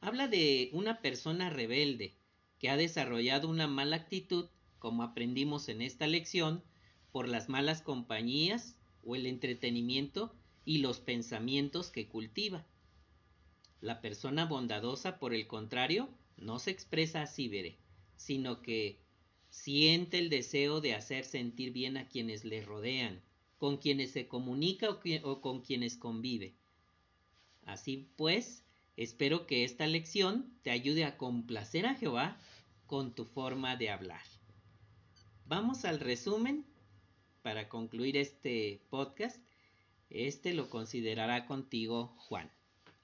Habla 0.00 0.28
de 0.28 0.70
una 0.72 1.00
persona 1.02 1.50
rebelde 1.50 2.16
que 2.58 2.70
ha 2.70 2.76
desarrollado 2.76 3.48
una 3.48 3.68
mala 3.68 3.96
actitud, 3.96 4.48
como 4.78 5.02
aprendimos 5.02 5.68
en 5.68 5.82
esta 5.82 6.06
lección, 6.06 6.64
por 7.12 7.28
las 7.28 7.48
malas 7.48 7.82
compañías 7.82 8.76
o 9.04 9.14
el 9.14 9.26
entretenimiento 9.26 10.34
y 10.64 10.78
los 10.78 11.00
pensamientos 11.00 11.90
que 11.90 12.08
cultiva. 12.08 12.66
La 13.80 14.00
persona 14.00 14.46
bondadosa, 14.46 15.18
por 15.18 15.34
el 15.34 15.46
contrario, 15.46 16.08
no 16.38 16.58
se 16.58 16.70
expresa 16.70 17.22
así, 17.22 17.48
veré, 17.48 17.76
sino 18.16 18.62
que 18.62 19.03
siente 19.54 20.18
el 20.18 20.30
deseo 20.30 20.80
de 20.80 20.94
hacer 20.94 21.24
sentir 21.24 21.72
bien 21.72 21.96
a 21.96 22.08
quienes 22.08 22.44
le 22.44 22.60
rodean, 22.60 23.22
con 23.56 23.78
quienes 23.78 24.10
se 24.10 24.26
comunica 24.26 24.88
o, 25.22 25.40
con 25.40 25.60
quienes 25.60 25.96
convive. 25.96 26.54
Así 27.64 28.08
pues, 28.16 28.64
espero 28.96 29.46
que 29.46 29.64
esta 29.64 29.86
lección 29.86 30.52
te 30.62 30.70
ayude 30.70 31.04
a 31.04 31.16
complacer 31.16 31.86
a 31.86 31.94
Jehová 31.94 32.36
con 32.86 33.14
tu 33.14 33.24
forma 33.24 33.76
de 33.76 33.90
hablar. 33.90 34.20
Vamos 35.46 35.84
al 35.84 36.00
resumen 36.00 36.66
para 37.42 37.68
concluir 37.68 38.16
este 38.16 38.82
podcast. 38.90 39.40
Este 40.10 40.52
lo 40.52 40.68
considerará 40.68 41.46
contigo 41.46 42.12
Juan. 42.18 42.50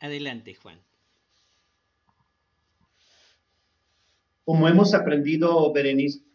Adelante, 0.00 0.54
Juan. 0.56 0.80
Como 4.44 4.66
hemos 4.68 4.94
aprendido, 4.94 5.72
Berenice, 5.72 6.29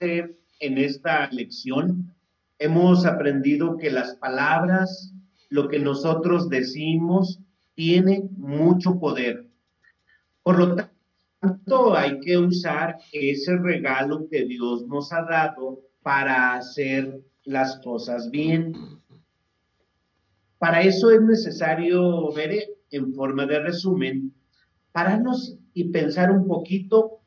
en 0.00 0.78
esta 0.78 1.28
lección, 1.30 2.14
hemos 2.58 3.04
aprendido 3.06 3.76
que 3.76 3.90
las 3.90 4.14
palabras, 4.16 5.12
lo 5.48 5.68
que 5.68 5.78
nosotros 5.78 6.48
decimos, 6.48 7.40
tiene 7.74 8.28
mucho 8.36 8.98
poder. 8.98 9.46
Por 10.42 10.58
lo 10.58 10.76
tanto, 10.76 11.96
hay 11.96 12.20
que 12.20 12.38
usar 12.38 12.98
ese 13.12 13.56
regalo 13.56 14.28
que 14.28 14.44
Dios 14.44 14.86
nos 14.86 15.12
ha 15.12 15.22
dado 15.22 15.80
para 16.02 16.54
hacer 16.54 17.20
las 17.44 17.80
cosas 17.80 18.30
bien. 18.30 18.74
Para 20.58 20.82
eso 20.82 21.10
es 21.10 21.20
necesario 21.20 22.32
ver 22.32 22.68
en 22.90 23.12
forma 23.14 23.46
de 23.46 23.58
resumen, 23.60 24.32
pararnos 24.92 25.56
y 25.74 25.84
pensar 25.84 26.30
un 26.30 26.46
poquito 26.46 27.21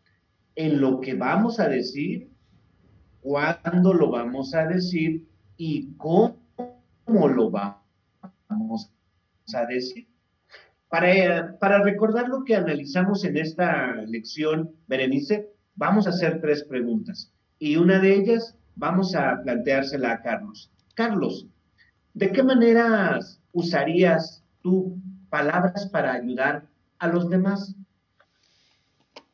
en 0.56 0.80
lo 0.82 1.00
que 1.00 1.14
vamos 1.14 1.60
a 1.60 1.68
decir, 1.68 2.30
cuándo 3.22 3.94
lo 3.94 4.12
vamos 4.12 4.54
a 4.54 4.66
decir 4.68 5.28
y 5.58 5.94
cómo 5.98 6.38
lo 7.08 7.50
vamos 7.50 8.92
a 9.54 9.66
decir. 9.66 10.08
Para, 10.88 11.58
para 11.60 11.84
recordar 11.84 12.30
lo 12.30 12.44
que 12.44 12.56
analizamos 12.56 13.24
en 13.26 13.38
esta 13.38 13.94
lección, 14.08 14.72
Berenice, 14.88 15.50
vamos 15.76 16.08
a 16.08 16.12
hacer 16.12 16.40
tres 16.42 16.64
preguntas 16.64 17.32
y 17.60 17.76
una 17.78 18.00
de 18.00 18.16
ellas 18.16 18.58
vamos 18.76 19.16
a 19.16 19.42
planteársela 19.44 20.14
a 20.14 20.22
Carlos. 20.22 20.72
Carlos, 20.94 21.48
¿De 22.16 22.32
qué 22.32 22.42
maneras 22.44 23.42
usarías 23.52 24.42
tú 24.62 24.98
palabras 25.30 25.90
para 25.92 26.14
ayudar 26.14 26.66
a 26.98 27.10
los 27.10 27.30
demás? 27.30 27.76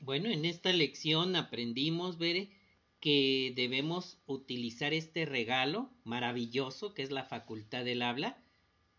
Bueno, 0.01 0.29
en 0.29 0.45
esta 0.45 0.73
lección 0.73 1.35
aprendimos, 1.35 2.17
Bere, 2.17 2.49
que 2.99 3.53
debemos 3.55 4.17
utilizar 4.25 4.95
este 4.95 5.27
regalo 5.27 5.91
maravilloso 6.03 6.95
que 6.95 7.03
es 7.03 7.11
la 7.11 7.23
facultad 7.23 7.85
del 7.85 8.01
habla 8.01 8.43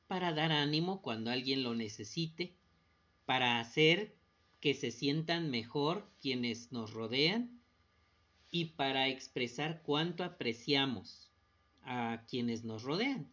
para 0.07 0.33
dar 0.33 0.53
ánimo 0.53 1.03
cuando 1.03 1.33
alguien 1.33 1.65
lo 1.65 1.75
necesite, 1.75 2.55
para 3.25 3.59
hacer 3.59 4.15
que 4.61 4.75
se 4.75 4.93
sientan 4.93 5.51
mejor 5.51 6.09
quienes 6.21 6.71
nos 6.71 6.93
rodean 6.93 7.61
y 8.53 8.67
para 8.67 9.09
expresar 9.09 9.83
cuánto 9.83 10.23
apreciamos 10.23 11.33
a 11.83 12.25
quienes 12.29 12.63
nos 12.63 12.85
rodean. 12.85 13.29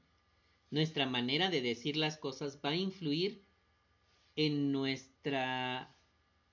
Nuestra 0.71 1.05
manera 1.05 1.51
de 1.51 1.61
decir 1.61 1.97
las 1.97 2.17
cosas 2.17 2.59
va 2.65 2.69
a 2.69 2.75
influir 2.75 3.43
en 4.35 4.71
nuestra, 4.71 5.95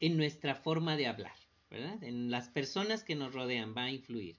en 0.00 0.16
nuestra 0.16 0.54
forma 0.54 0.96
de 0.96 1.06
hablar, 1.06 1.36
¿verdad? 1.70 2.02
En 2.02 2.30
las 2.30 2.48
personas 2.48 3.02
que 3.02 3.14
nos 3.14 3.32
rodean 3.34 3.74
va 3.76 3.84
a 3.84 3.90
influir. 3.90 4.36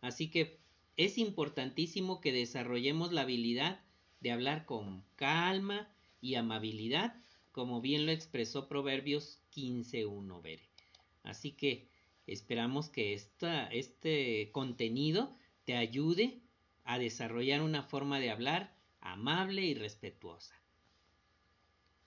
Así 0.00 0.30
que 0.30 0.58
es 0.96 1.18
importantísimo 1.18 2.20
que 2.20 2.32
desarrollemos 2.32 3.12
la 3.12 3.22
habilidad 3.22 3.80
de 4.20 4.32
hablar 4.32 4.66
con 4.66 5.04
calma 5.16 5.88
y 6.20 6.34
amabilidad, 6.34 7.14
como 7.52 7.80
bien 7.80 8.06
lo 8.06 8.12
expresó 8.12 8.68
Proverbios 8.68 9.40
15.1, 9.54 10.42
Bere. 10.42 10.68
Así 11.22 11.52
que 11.52 11.88
esperamos 12.26 12.88
que 12.88 13.14
esta, 13.14 13.66
este 13.68 14.50
contenido 14.52 15.36
te 15.64 15.76
ayude 15.76 16.40
a 16.84 16.98
desarrollar 16.98 17.62
una 17.62 17.82
forma 17.82 18.18
de 18.18 18.30
hablar 18.30 18.74
amable 19.00 19.62
y 19.62 19.74
respetuosa. 19.74 20.54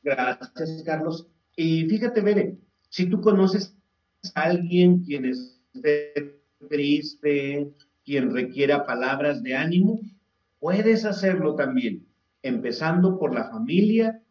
Gracias, 0.04 0.84
Carlos. 0.84 1.28
Y 1.56 1.86
fíjate, 1.86 2.22
Bere, 2.22 2.58
si 2.92 3.06
tú 3.06 3.22
conoces 3.22 3.76
a 4.36 4.42
alguien 4.42 5.00
quien 5.04 5.24
esté 5.26 6.42
triste, 6.70 7.72
quien 8.04 8.34
requiera 8.34 8.86
palabras 8.86 9.42
de 9.42 9.56
ánimo, 9.56 10.02
puedes 10.60 11.06
hacerlo 11.06 11.56
también, 11.56 12.06
empezando 12.44 13.18
por 13.18 13.34
la 13.34 13.50
familia 13.50 14.22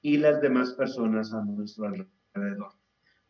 y 0.00 0.16
las 0.16 0.40
demás 0.40 0.74
personas 0.74 1.34
a 1.34 1.44
nuestro 1.44 1.86
alrededor. 2.34 2.72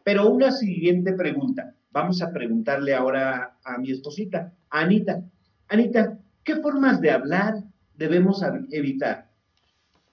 Pero 0.05 0.31
una 0.31 0.53
siguiente 0.53 1.15
pregunta. 1.15 1.75
Vamos 1.91 2.21
a 2.21 2.31
preguntarle 2.31 2.95
ahora 2.95 3.59
a 3.65 3.79
mi 3.79 3.91
esposita, 3.91 4.53
Anita. 4.69 5.25
Anita, 5.69 6.19
¿qué 6.45 6.57
formas 6.57 7.01
de 7.01 7.11
hablar 7.11 7.55
debemos 7.97 8.43
evitar? 8.71 9.28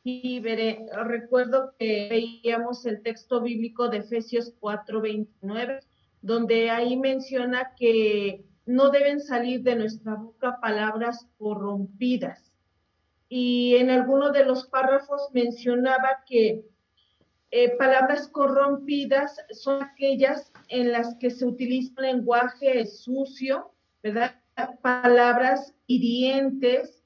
Y 0.08 0.40
recuerdo 0.40 1.74
que 1.80 2.08
veíamos 2.12 2.86
el 2.86 3.02
texto 3.02 3.42
bíblico 3.42 3.90
de 3.90 3.98
Efesios 3.98 4.54
4:29, 4.60 5.80
donde 6.22 6.70
ahí 6.70 6.96
menciona 6.96 7.74
que 7.76 8.46
no 8.68 8.92
deben 8.92 9.20
salir 9.20 9.64
de 9.64 9.76
nuestra 9.76 10.14
boca 10.14 10.60
palabras 10.62 11.28
corrompidas. 11.40 12.54
Y 13.30 13.78
en 13.78 13.90
alguno 13.90 14.32
de 14.32 14.46
los 14.46 14.68
párrafos 14.68 15.30
mencionaba 15.34 16.24
que 16.28 16.64
eh, 17.50 17.76
palabras 17.76 18.28
corrompidas 18.28 19.38
son 19.50 19.82
aquellas 19.82 20.54
en 20.68 20.92
las 20.92 21.16
que 21.16 21.32
se 21.32 21.48
utiliza 21.48 21.96
un 21.98 22.04
lenguaje 22.04 22.86
sucio, 22.86 23.72
¿verdad? 24.04 24.40
Palabras 24.84 25.74
hirientes, 25.88 27.05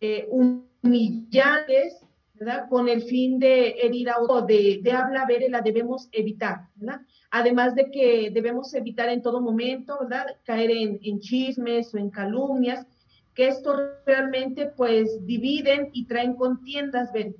eh, 0.00 0.28
humillantes, 0.30 2.00
¿verdad? 2.34 2.68
Con 2.68 2.88
el 2.88 3.02
fin 3.02 3.38
de 3.38 3.76
herir 3.82 4.10
a 4.10 4.20
otro, 4.20 4.42
de, 4.42 4.80
de 4.82 4.92
habla 4.92 5.26
la 5.48 5.60
debemos 5.60 6.08
evitar, 6.12 6.68
¿verdad? 6.74 7.00
Además 7.30 7.74
de 7.74 7.90
que 7.90 8.30
debemos 8.30 8.74
evitar 8.74 9.08
en 9.08 9.22
todo 9.22 9.40
momento, 9.40 9.96
¿verdad? 10.00 10.36
Caer 10.44 10.70
en, 10.70 11.00
en 11.02 11.20
chismes 11.20 11.94
o 11.94 11.98
en 11.98 12.10
calumnias, 12.10 12.86
que 13.34 13.48
esto 13.48 13.74
realmente 14.06 14.66
pues 14.66 15.24
dividen 15.26 15.90
y 15.92 16.06
traen 16.06 16.34
contiendas, 16.34 17.12
¿ven? 17.12 17.36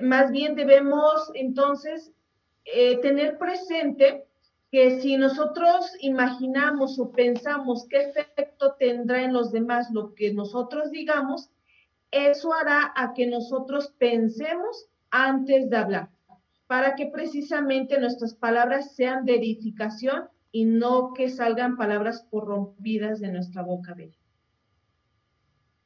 Más 0.00 0.30
bien 0.32 0.56
debemos 0.56 1.30
entonces 1.34 2.12
eh, 2.64 2.96
tener 2.98 3.38
presente 3.38 4.24
que 4.74 5.00
si 5.00 5.16
nosotros 5.16 5.86
imaginamos 6.00 6.98
o 6.98 7.12
pensamos 7.12 7.86
qué 7.88 8.10
efecto 8.10 8.74
tendrá 8.76 9.22
en 9.22 9.32
los 9.32 9.52
demás 9.52 9.88
lo 9.92 10.16
que 10.16 10.34
nosotros 10.34 10.90
digamos, 10.90 11.48
eso 12.10 12.52
hará 12.52 12.92
a 12.96 13.14
que 13.14 13.28
nosotros 13.28 13.94
pensemos 13.98 14.88
antes 15.12 15.70
de 15.70 15.76
hablar, 15.76 16.08
para 16.66 16.96
que 16.96 17.06
precisamente 17.06 18.00
nuestras 18.00 18.34
palabras 18.34 18.96
sean 18.96 19.24
de 19.24 19.36
edificación 19.36 20.24
y 20.50 20.64
no 20.64 21.12
que 21.14 21.28
salgan 21.28 21.76
palabras 21.76 22.26
corrompidas 22.28 23.20
de 23.20 23.30
nuestra 23.30 23.62
boca. 23.62 23.94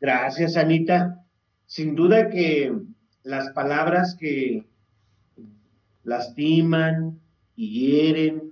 Gracias, 0.00 0.56
Anita. 0.56 1.26
Sin 1.66 1.94
duda 1.94 2.30
que 2.30 2.74
las 3.22 3.50
palabras 3.50 4.14
que 4.14 4.66
lastiman 6.04 7.20
y 7.54 7.80
hieren 7.80 8.47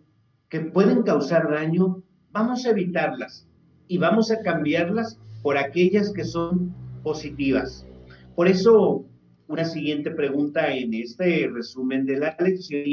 que 0.49 0.61
pueden 0.61 1.03
causar 1.03 1.51
daño, 1.51 2.03
vamos 2.33 2.67
a 2.67 2.71
evitarlas 2.71 3.47
y 3.89 3.99
vamos 3.99 4.31
a 4.31 4.41
cambiarlas 4.41 5.19
por 5.43 5.57
aquellas 5.59 6.13
que 6.13 6.25
son 6.25 6.75
positivas. 7.03 7.87
Por 8.35 8.49
eso, 8.49 9.05
una 9.49 9.65
siguiente 9.65 10.11
pregunta 10.11 10.75
en 10.75 10.93
este 10.95 11.49
resumen 11.53 12.05
de 12.05 12.19
la 12.19 12.37
lección 12.39 12.85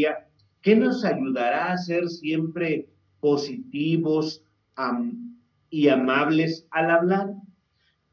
¿qué 0.61 0.75
nos 0.75 1.03
ayudará 1.03 1.73
a 1.73 1.77
ser 1.77 2.07
siempre 2.09 2.87
positivos 3.19 4.43
y 5.69 5.87
amables 5.89 6.65
al 6.71 6.89
hablar? 6.89 7.33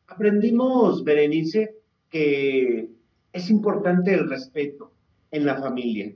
Aprendimos, 0.07 1.05
Berenice, 1.05 1.77
que 2.11 2.91
es 3.33 3.51
importante 3.51 4.13
el 4.13 4.29
respeto 4.29 4.93
en 5.31 5.47
la 5.47 5.61
familia, 5.61 6.13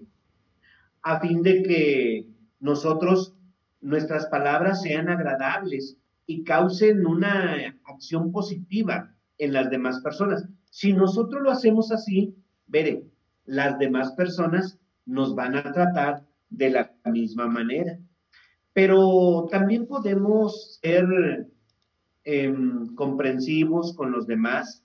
a 1.03 1.21
fin 1.21 1.43
de 1.43 1.63
que 1.63 2.27
nosotros 2.65 3.35
nuestras 3.83 4.25
palabras 4.29 4.81
sean 4.81 5.11
agradables 5.11 5.99
y 6.27 6.45
causen 6.45 7.05
una 7.05 7.77
acción 7.85 8.33
positiva 8.33 9.15
en 9.37 9.53
las 9.53 9.69
demás 9.69 10.01
personas. 10.01 10.49
Si 10.71 10.95
nosotros 10.95 11.43
lo 11.43 11.51
hacemos 11.51 11.93
así, 11.93 12.35
veré, 12.67 13.05
las 13.45 13.79
demás 13.79 14.13
personas 14.13 14.79
nos 15.05 15.35
van 15.35 15.57
a 15.57 15.73
tratar 15.73 16.25
de 16.49 16.71
la 16.71 16.91
misma 17.05 17.49
manera. 17.49 17.99
Pero 18.73 19.47
también 19.51 19.87
podemos 19.87 20.79
ser 20.83 21.05
em, 22.25 22.95
comprensivos 22.95 23.95
con 23.95 24.11
los 24.11 24.27
demás. 24.27 24.83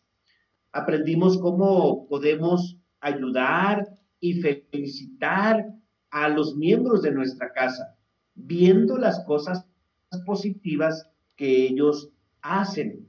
Aprendimos 0.73 1.37
cómo 1.37 2.09
podemos 2.09 2.77
ayudar 2.99 3.87
y 4.19 4.41
felicitar 4.41 5.78
a 6.11 6.29
los 6.29 6.55
miembros 6.55 7.01
de 7.01 7.11
nuestra 7.11 7.51
casa, 7.53 7.95
viendo 8.35 8.97
las 8.97 9.23
cosas 9.25 9.65
positivas 10.25 11.07
que 11.35 11.67
ellos 11.67 12.09
hacen. 12.41 13.07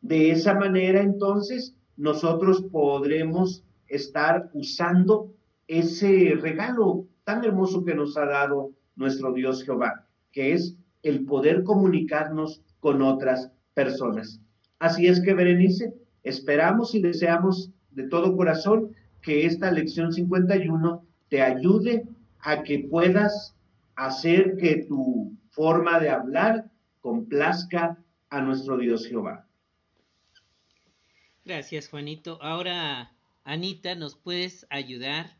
De 0.00 0.30
esa 0.30 0.54
manera, 0.54 1.00
entonces, 1.00 1.74
nosotros 1.96 2.64
podremos 2.70 3.64
estar 3.88 4.50
usando 4.52 5.32
ese 5.66 6.36
regalo 6.40 7.06
tan 7.24 7.44
hermoso 7.44 7.84
que 7.84 7.94
nos 7.94 8.16
ha 8.16 8.26
dado 8.26 8.72
nuestro 8.94 9.32
Dios 9.32 9.64
Jehová, 9.64 10.06
que 10.32 10.52
es 10.52 10.76
el 11.02 11.24
poder 11.24 11.64
comunicarnos 11.64 12.62
con 12.80 13.02
otras 13.02 13.50
personas. 13.74 14.40
Así 14.78 15.06
es 15.06 15.20
que, 15.20 15.34
Berenice, 15.34 15.94
esperamos 16.22 16.94
y 16.94 17.00
deseamos 17.00 17.70
de 17.90 18.08
todo 18.08 18.36
corazón 18.36 18.90
que 19.22 19.46
esta 19.46 19.70
lección 19.70 20.12
51 20.12 21.04
te 21.28 21.42
ayude 21.42 22.06
a 22.46 22.62
que 22.62 22.78
puedas 22.78 23.56
hacer 23.96 24.56
que 24.56 24.84
tu 24.84 25.36
forma 25.50 25.98
de 25.98 26.10
hablar 26.10 26.70
complazca 27.00 27.98
a 28.30 28.40
nuestro 28.40 28.78
Dios 28.78 29.04
Jehová. 29.04 29.48
Gracias, 31.44 31.88
Juanito. 31.88 32.38
Ahora, 32.40 33.12
Anita, 33.42 33.96
¿nos 33.96 34.14
puedes 34.14 34.64
ayudar 34.70 35.36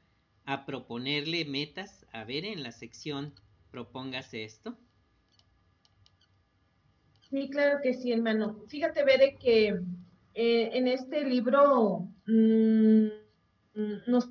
a 0.47 0.67
proponerle 0.67 1.45
metas? 1.45 2.05
A 2.13 2.25
ver, 2.25 2.45
en 2.45 2.65
la 2.65 2.73
sección, 2.73 3.33
propóngase 3.71 4.43
esto. 4.43 4.77
Sí, 7.31 7.49
claro 7.51 7.79
que 7.85 7.95
sí, 7.95 8.11
hermano. 8.11 8.65
Fíjate, 8.67 9.05
Bede, 9.05 9.37
que 9.39 9.79
eh, 10.35 10.71
en 10.73 10.89
este 10.89 11.25
libro 11.25 12.09
mm, 12.27 13.07
nos 14.09 14.29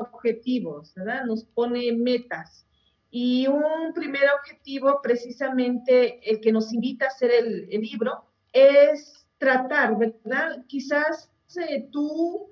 objetivos, 0.00 0.94
¿verdad? 0.94 1.24
Nos 1.24 1.44
pone 1.44 1.92
metas. 1.92 2.66
Y 3.10 3.46
un 3.48 3.92
primer 3.94 4.22
objetivo, 4.38 5.00
precisamente 5.02 6.20
el 6.28 6.40
que 6.40 6.52
nos 6.52 6.72
invita 6.72 7.06
a 7.06 7.08
hacer 7.08 7.30
el, 7.30 7.66
libro, 7.68 8.24
es 8.52 9.26
tratar, 9.38 9.98
¿verdad? 9.98 10.64
Quizás 10.68 11.30
eh, 11.56 11.88
tú 11.90 12.50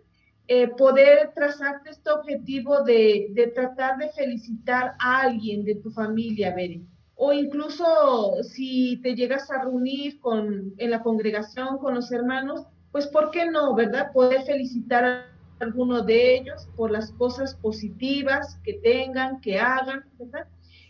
eh, 0.48 0.68
poder 0.68 1.32
trazarte 1.34 1.90
este 1.90 2.10
objetivo 2.10 2.82
de, 2.82 3.52
tratar 3.54 3.98
de 3.98 4.08
felicitar 4.08 4.94
a 4.98 5.20
alguien 5.20 5.64
de 5.64 5.76
tu 5.76 5.90
familia, 5.90 6.54
Bere. 6.54 6.80
O 7.14 7.32
incluso 7.32 8.42
si 8.42 9.00
te 9.02 9.14
llegas 9.14 9.50
a 9.50 9.62
reunir 9.62 10.18
con, 10.20 10.72
en 10.78 10.90
la 10.90 11.02
congregación 11.02 11.78
con 11.78 11.94
los 11.94 12.10
hermanos, 12.12 12.64
pues 12.92 13.06
¿por 13.08 13.30
qué 13.30 13.46
no, 13.50 13.74
verdad? 13.74 14.12
Poder 14.12 14.42
felicitar 14.42 15.04
a 15.04 15.37
alguno 15.60 16.02
de 16.02 16.36
ellos 16.36 16.68
por 16.76 16.90
las 16.90 17.12
cosas 17.12 17.54
positivas 17.54 18.58
que 18.64 18.74
tengan, 18.74 19.40
que 19.40 19.58
hagan, 19.58 20.04
¿verdad? 20.18 20.46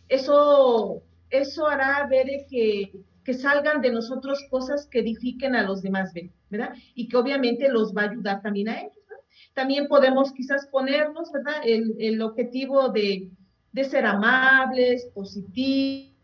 Eso, 0.09 1.03
eso 1.31 1.67
hará 1.67 2.07
ver 2.07 2.47
que, 2.49 2.93
que 3.25 3.35
salgan 3.35 3.81
de 3.81 3.91
nosotros 3.91 4.47
cosas 4.51 4.87
que 4.87 5.01
edifiquen 5.01 5.55
a 5.55 5.63
los 5.63 5.83
demás, 5.83 6.13
¿verdad? 6.51 6.75
Y 6.95 7.09
que 7.09 7.17
obviamente 7.17 7.69
los 7.69 7.95
va 7.95 8.03
a 8.03 8.11
ayudar 8.11 8.43
también 8.43 8.69
a 8.69 8.81
ellos. 8.81 8.95
También 9.55 9.89
podemos 9.89 10.33
quizás 10.33 10.67
ponernos, 10.69 11.31
¿verdad? 11.33 11.63
El, 11.65 11.95
el 11.99 12.23
objetivo 12.23 12.89
de, 12.91 13.29
de, 13.73 13.85
ser 13.85 14.07
amables, 14.07 15.07
positivos 15.15 16.15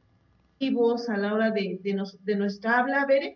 a 1.09 1.16
la 1.16 1.34
hora 1.34 1.51
de, 1.51 1.78
de, 1.82 1.95
nos, 1.95 2.24
de 2.24 2.36
nuestra 2.36 2.78
habla, 2.78 3.07
¿verdad? 3.07 3.32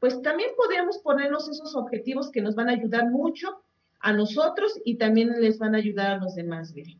Pues 0.00 0.22
también 0.22 0.50
podemos 0.56 0.98
ponernos 0.98 1.48
esos 1.48 1.74
objetivos 1.74 2.30
que 2.30 2.40
nos 2.40 2.54
van 2.54 2.68
a 2.68 2.72
ayudar 2.72 3.10
mucho 3.10 3.62
a 4.00 4.12
nosotros 4.12 4.72
y 4.84 4.96
también 4.96 5.40
les 5.40 5.58
van 5.58 5.74
a 5.74 5.78
ayudar 5.78 6.12
a 6.12 6.18
los 6.18 6.34
demás, 6.34 6.74
Bere. 6.74 6.98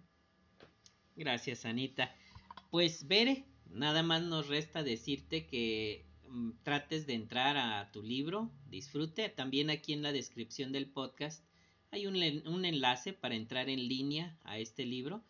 Gracias, 1.16 1.64
Anita. 1.64 2.14
Pues, 2.70 3.07
Bere, 3.07 3.44
nada 3.70 4.03
más 4.03 4.22
nos 4.22 4.49
resta 4.49 4.82
decirte 4.82 5.46
que 5.46 6.07
mm, 6.28 6.51
trates 6.62 7.07
de 7.07 7.14
entrar 7.14 7.57
a 7.57 7.90
tu 7.92 8.03
libro, 8.03 8.51
disfrute. 8.68 9.28
También 9.28 9.70
aquí 9.70 9.92
en 9.92 10.03
la 10.03 10.12
descripción 10.12 10.72
del 10.72 10.90
podcast 10.90 11.44
hay 11.90 12.07
un, 12.07 12.16
un 12.46 12.64
enlace 12.64 13.12
para 13.12 13.34
entrar 13.34 13.68
en 13.68 13.88
línea 13.88 14.38
a 14.44 14.59
este 14.59 14.84
libro. 14.84 15.24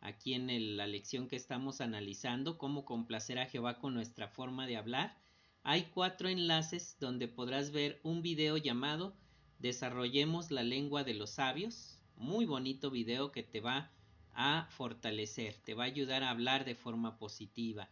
Aquí 0.00 0.34
en 0.34 0.76
la 0.76 0.86
lección 0.86 1.28
que 1.28 1.36
estamos 1.36 1.80
analizando, 1.80 2.58
cómo 2.58 2.84
complacer 2.84 3.38
a 3.38 3.46
Jehová 3.46 3.78
con 3.78 3.94
nuestra 3.94 4.26
forma 4.26 4.66
de 4.66 4.76
hablar, 4.76 5.16
hay 5.62 5.84
cuatro 5.94 6.28
enlaces 6.28 6.96
donde 6.98 7.28
podrás 7.28 7.70
ver 7.70 8.00
un 8.02 8.20
video 8.20 8.56
llamado 8.56 9.16
Desarrollemos 9.62 10.50
la 10.50 10.64
lengua 10.64 11.04
de 11.04 11.14
los 11.14 11.30
sabios. 11.30 11.96
Muy 12.16 12.46
bonito 12.46 12.90
video 12.90 13.30
que 13.30 13.44
te 13.44 13.60
va 13.60 13.92
a 14.32 14.66
fortalecer, 14.70 15.54
te 15.64 15.74
va 15.74 15.84
a 15.84 15.86
ayudar 15.86 16.24
a 16.24 16.30
hablar 16.30 16.64
de 16.64 16.74
forma 16.74 17.16
positiva. 17.16 17.88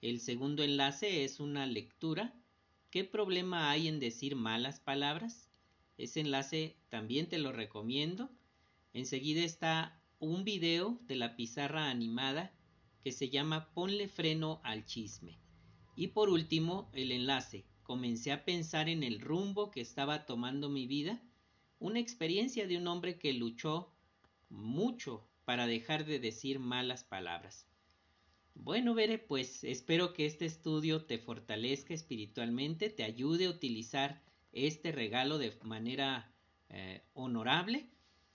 El 0.00 0.20
segundo 0.20 0.62
enlace 0.62 1.24
es 1.24 1.40
una 1.40 1.66
lectura. 1.66 2.32
¿Qué 2.92 3.02
problema 3.02 3.68
hay 3.68 3.88
en 3.88 3.98
decir 3.98 4.36
malas 4.36 4.78
palabras? 4.78 5.50
Ese 5.96 6.20
enlace 6.20 6.76
también 6.88 7.28
te 7.28 7.38
lo 7.38 7.50
recomiendo. 7.50 8.30
Enseguida 8.92 9.42
está 9.42 10.00
un 10.20 10.44
video 10.44 11.00
de 11.08 11.16
la 11.16 11.34
pizarra 11.34 11.90
animada 11.90 12.52
que 13.02 13.10
se 13.10 13.28
llama 13.28 13.72
Ponle 13.74 14.06
freno 14.06 14.60
al 14.62 14.84
chisme. 14.84 15.36
Y 15.96 16.06
por 16.06 16.28
último, 16.28 16.88
el 16.92 17.10
enlace 17.10 17.64
comencé 17.88 18.32
a 18.32 18.44
pensar 18.44 18.90
en 18.90 19.02
el 19.02 19.18
rumbo 19.18 19.70
que 19.70 19.80
estaba 19.80 20.26
tomando 20.26 20.68
mi 20.68 20.86
vida, 20.86 21.22
una 21.78 22.00
experiencia 22.00 22.66
de 22.66 22.76
un 22.76 22.86
hombre 22.86 23.18
que 23.18 23.32
luchó 23.32 23.90
mucho 24.50 25.26
para 25.46 25.66
dejar 25.66 26.04
de 26.04 26.18
decir 26.18 26.58
malas 26.58 27.02
palabras. 27.02 27.66
Bueno, 28.52 28.92
Bere, 28.92 29.16
pues 29.16 29.64
espero 29.64 30.12
que 30.12 30.26
este 30.26 30.44
estudio 30.44 31.06
te 31.06 31.16
fortalezca 31.16 31.94
espiritualmente, 31.94 32.90
te 32.90 33.04
ayude 33.04 33.46
a 33.46 33.50
utilizar 33.50 34.22
este 34.52 34.92
regalo 34.92 35.38
de 35.38 35.56
manera 35.62 36.30
eh, 36.68 37.00
honorable 37.14 37.88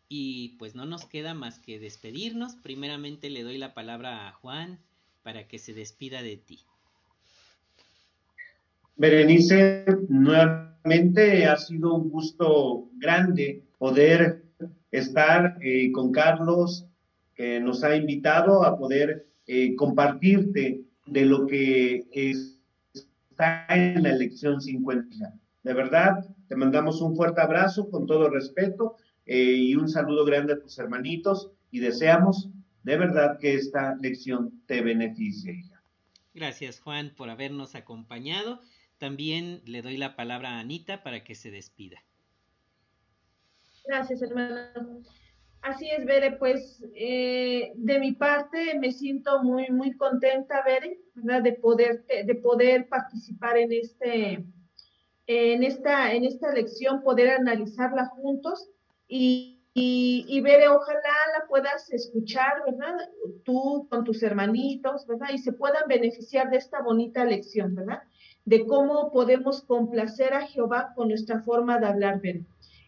y 0.09 0.57
pues 0.57 0.73
no 0.73 0.87
nos 0.87 1.05
queda 1.05 1.35
más 1.35 1.59
que 1.59 1.77
despedirnos. 1.77 2.55
Primeramente 2.55 3.29
le 3.29 3.43
doy 3.43 3.59
la 3.59 3.75
palabra 3.75 4.27
a 4.27 4.31
Juan 4.31 4.83
para 5.21 5.47
que 5.47 5.59
se 5.59 5.75
despida 5.75 6.23
de 6.23 6.37
ti. 6.37 6.65
Berenice, 8.95 9.85
nuevamente 10.09 11.45
ha 11.45 11.57
sido 11.57 11.95
un 11.95 12.09
gusto 12.09 12.89
grande 12.93 13.63
poder 13.77 14.43
estar 14.91 15.57
eh, 15.61 15.91
con 15.91 16.11
Carlos, 16.11 16.85
que 17.35 17.59
nos 17.59 17.83
ha 17.83 17.95
invitado 17.95 18.63
a 18.63 18.77
poder 18.77 19.25
eh, 19.47 19.75
compartirte 19.75 20.81
de 21.07 21.25
lo 21.25 21.47
que 21.47 22.05
está 22.13 23.65
en 23.69 24.03
la 24.03 24.11
elección 24.11 24.61
50. 24.61 25.33
De 25.63 25.73
verdad, 25.73 26.25
te 26.47 26.55
mandamos 26.55 27.01
un 27.01 27.15
fuerte 27.15 27.41
abrazo 27.41 27.89
con 27.89 28.05
todo 28.05 28.29
respeto 28.29 28.97
eh, 29.25 29.55
y 29.55 29.75
un 29.75 29.89
saludo 29.89 30.23
grande 30.25 30.53
a 30.53 30.59
tus 30.59 30.77
hermanitos 30.77 31.49
y 31.71 31.79
deseamos 31.79 32.49
de 32.83 32.97
verdad 32.97 33.39
que 33.39 33.55
esta 33.55 33.95
lección 33.95 34.61
te 34.67 34.81
beneficie, 34.81 35.63
Gracias, 36.35 36.79
Juan, 36.79 37.13
por 37.15 37.29
habernos 37.29 37.75
acompañado 37.75 38.59
también 39.03 39.61
le 39.65 39.81
doy 39.81 39.97
la 39.97 40.15
palabra 40.15 40.51
a 40.51 40.59
Anita 40.61 41.03
para 41.03 41.25
que 41.25 41.35
se 41.35 41.51
despida. 41.51 42.01
Gracias, 43.85 44.21
hermano. 44.21 45.01
Así 45.61 45.89
es, 45.89 46.05
Bere, 46.05 46.37
pues 46.37 46.81
eh, 46.95 47.73
de 47.75 47.99
mi 47.99 48.13
parte 48.13 48.79
me 48.79 48.93
siento 48.93 49.43
muy, 49.43 49.69
muy 49.71 49.91
contenta, 49.97 50.63
Bere, 50.65 51.01
¿verdad? 51.15 51.41
De 51.41 51.51
poder, 51.51 52.05
de 52.05 52.35
poder 52.35 52.87
participar 52.87 53.57
en 53.57 53.73
este, 53.73 54.45
en 55.27 55.63
esta, 55.63 56.13
en 56.13 56.23
esta 56.23 56.53
lección, 56.53 57.03
poder 57.03 57.31
analizarla 57.31 58.05
juntos 58.05 58.69
y, 59.09 59.67
y, 59.73 60.23
y 60.29 60.39
Bere, 60.39 60.69
ojalá 60.69 61.13
la 61.37 61.45
puedas 61.49 61.91
escuchar, 61.91 62.63
¿verdad? 62.65 62.95
Tú 63.43 63.85
con 63.89 64.05
tus 64.05 64.23
hermanitos, 64.23 65.05
¿verdad? 65.07 65.27
Y 65.33 65.39
se 65.39 65.51
puedan 65.51 65.89
beneficiar 65.89 66.49
de 66.49 66.55
esta 66.55 66.81
bonita 66.81 67.25
lección, 67.25 67.75
¿verdad? 67.75 68.01
De 68.45 68.65
cómo 68.65 69.11
podemos 69.11 69.61
complacer 69.61 70.33
a 70.33 70.47
Jehová 70.47 70.93
con 70.95 71.09
nuestra 71.09 71.41
forma 71.41 71.79
de 71.79 71.87
hablar. 71.87 72.21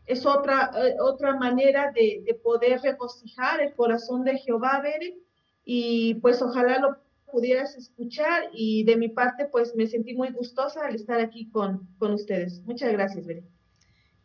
Es 0.05 0.25
otra, 0.25 0.71
eh, 0.75 0.95
otra 0.99 1.35
manera 1.35 1.91
de, 1.93 2.39
poder 2.43 2.81
regocijar 2.81 3.61
el 3.61 3.73
corazón 3.73 4.23
de 4.23 4.37
Jehová, 4.37 4.81
ver, 4.81 5.01
y 5.63 6.15
pues 6.15 6.41
ojalá 6.41 6.79
lo 6.79 6.97
pudieras 7.31 7.75
escuchar 7.75 8.49
y 8.53 8.83
de 8.83 8.97
mi 8.97 9.09
parte 9.09 9.45
pues 9.45 9.75
me 9.75 9.87
sentí 9.87 10.13
muy 10.13 10.29
gustosa 10.29 10.85
al 10.85 10.95
estar 10.95 11.19
aquí 11.19 11.49
con, 11.49 11.87
con 11.97 12.13
ustedes. 12.13 12.61
Muchas 12.65 12.91
gracias, 12.91 13.25
Bere. 13.25 13.43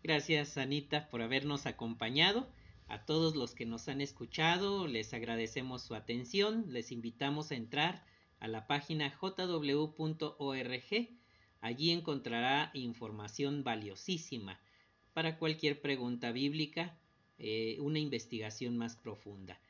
Gracias, 0.03 0.59
Anita, 0.59 1.09
por 1.09 1.23
habernos 1.23 1.67
acompañado. 1.67 2.47
A 2.89 3.05
todos 3.05 3.37
los 3.37 3.55
que 3.55 3.67
nos 3.67 3.89
han 3.89 4.01
escuchado, 4.01 4.89
les 4.89 5.15
agradecemos 5.15 5.83
su 5.83 5.95
atención. 5.95 6.65
Les 6.69 6.91
invitamos 6.91 7.53
a 7.53 7.55
entrar 7.55 8.05
a 8.41 8.49
la 8.49 8.67
página 8.67 9.11
jw.org. 9.11 9.81
Allí 11.61 11.91
encontrará 11.91 12.71
información 12.75 13.65
valiosísima 13.65 14.61
para 15.13 15.39
cualquier 15.39 15.81
pregunta 15.81 16.33
bíblica, 16.33 16.99
eh, 17.39 17.77
una 17.81 17.99
investigación 17.99 18.77
más 18.77 18.97
profunda. 18.97 19.61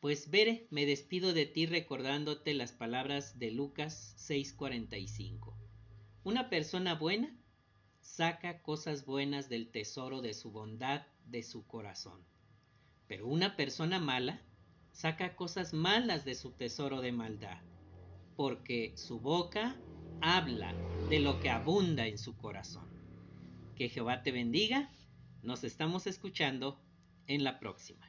Pues 0.00 0.30
Bere, 0.30 0.68
me 0.70 0.86
despido 0.86 1.32
de 1.32 1.46
ti 1.46 1.66
recordándote 1.66 2.54
las 2.54 2.72
palabras 2.72 3.38
de 3.38 3.50
Lucas 3.50 4.14
6:45. 4.16 5.56
Una 6.22 6.48
persona 6.48 6.94
buena 6.94 7.36
saca 8.00 8.62
cosas 8.62 9.04
buenas 9.04 9.48
del 9.48 9.70
tesoro 9.70 10.22
de 10.22 10.34
su 10.34 10.52
bondad 10.52 11.06
de 11.26 11.42
su 11.42 11.66
corazón. 11.66 12.24
Pero 13.08 13.26
una 13.26 13.56
persona 13.56 13.98
mala 13.98 14.40
saca 14.92 15.34
cosas 15.34 15.72
malas 15.72 16.24
de 16.24 16.34
su 16.34 16.52
tesoro 16.52 17.00
de 17.00 17.12
maldad, 17.12 17.60
porque 18.36 18.92
su 18.96 19.20
boca 19.20 19.76
habla 20.20 20.74
de 21.08 21.20
lo 21.20 21.40
que 21.40 21.50
abunda 21.50 22.06
en 22.06 22.18
su 22.18 22.36
corazón. 22.36 22.88
Que 23.76 23.88
Jehová 23.88 24.22
te 24.22 24.32
bendiga. 24.32 24.90
Nos 25.42 25.64
estamos 25.64 26.06
escuchando 26.06 26.80
en 27.26 27.44
la 27.44 27.58
próxima. 27.58 28.07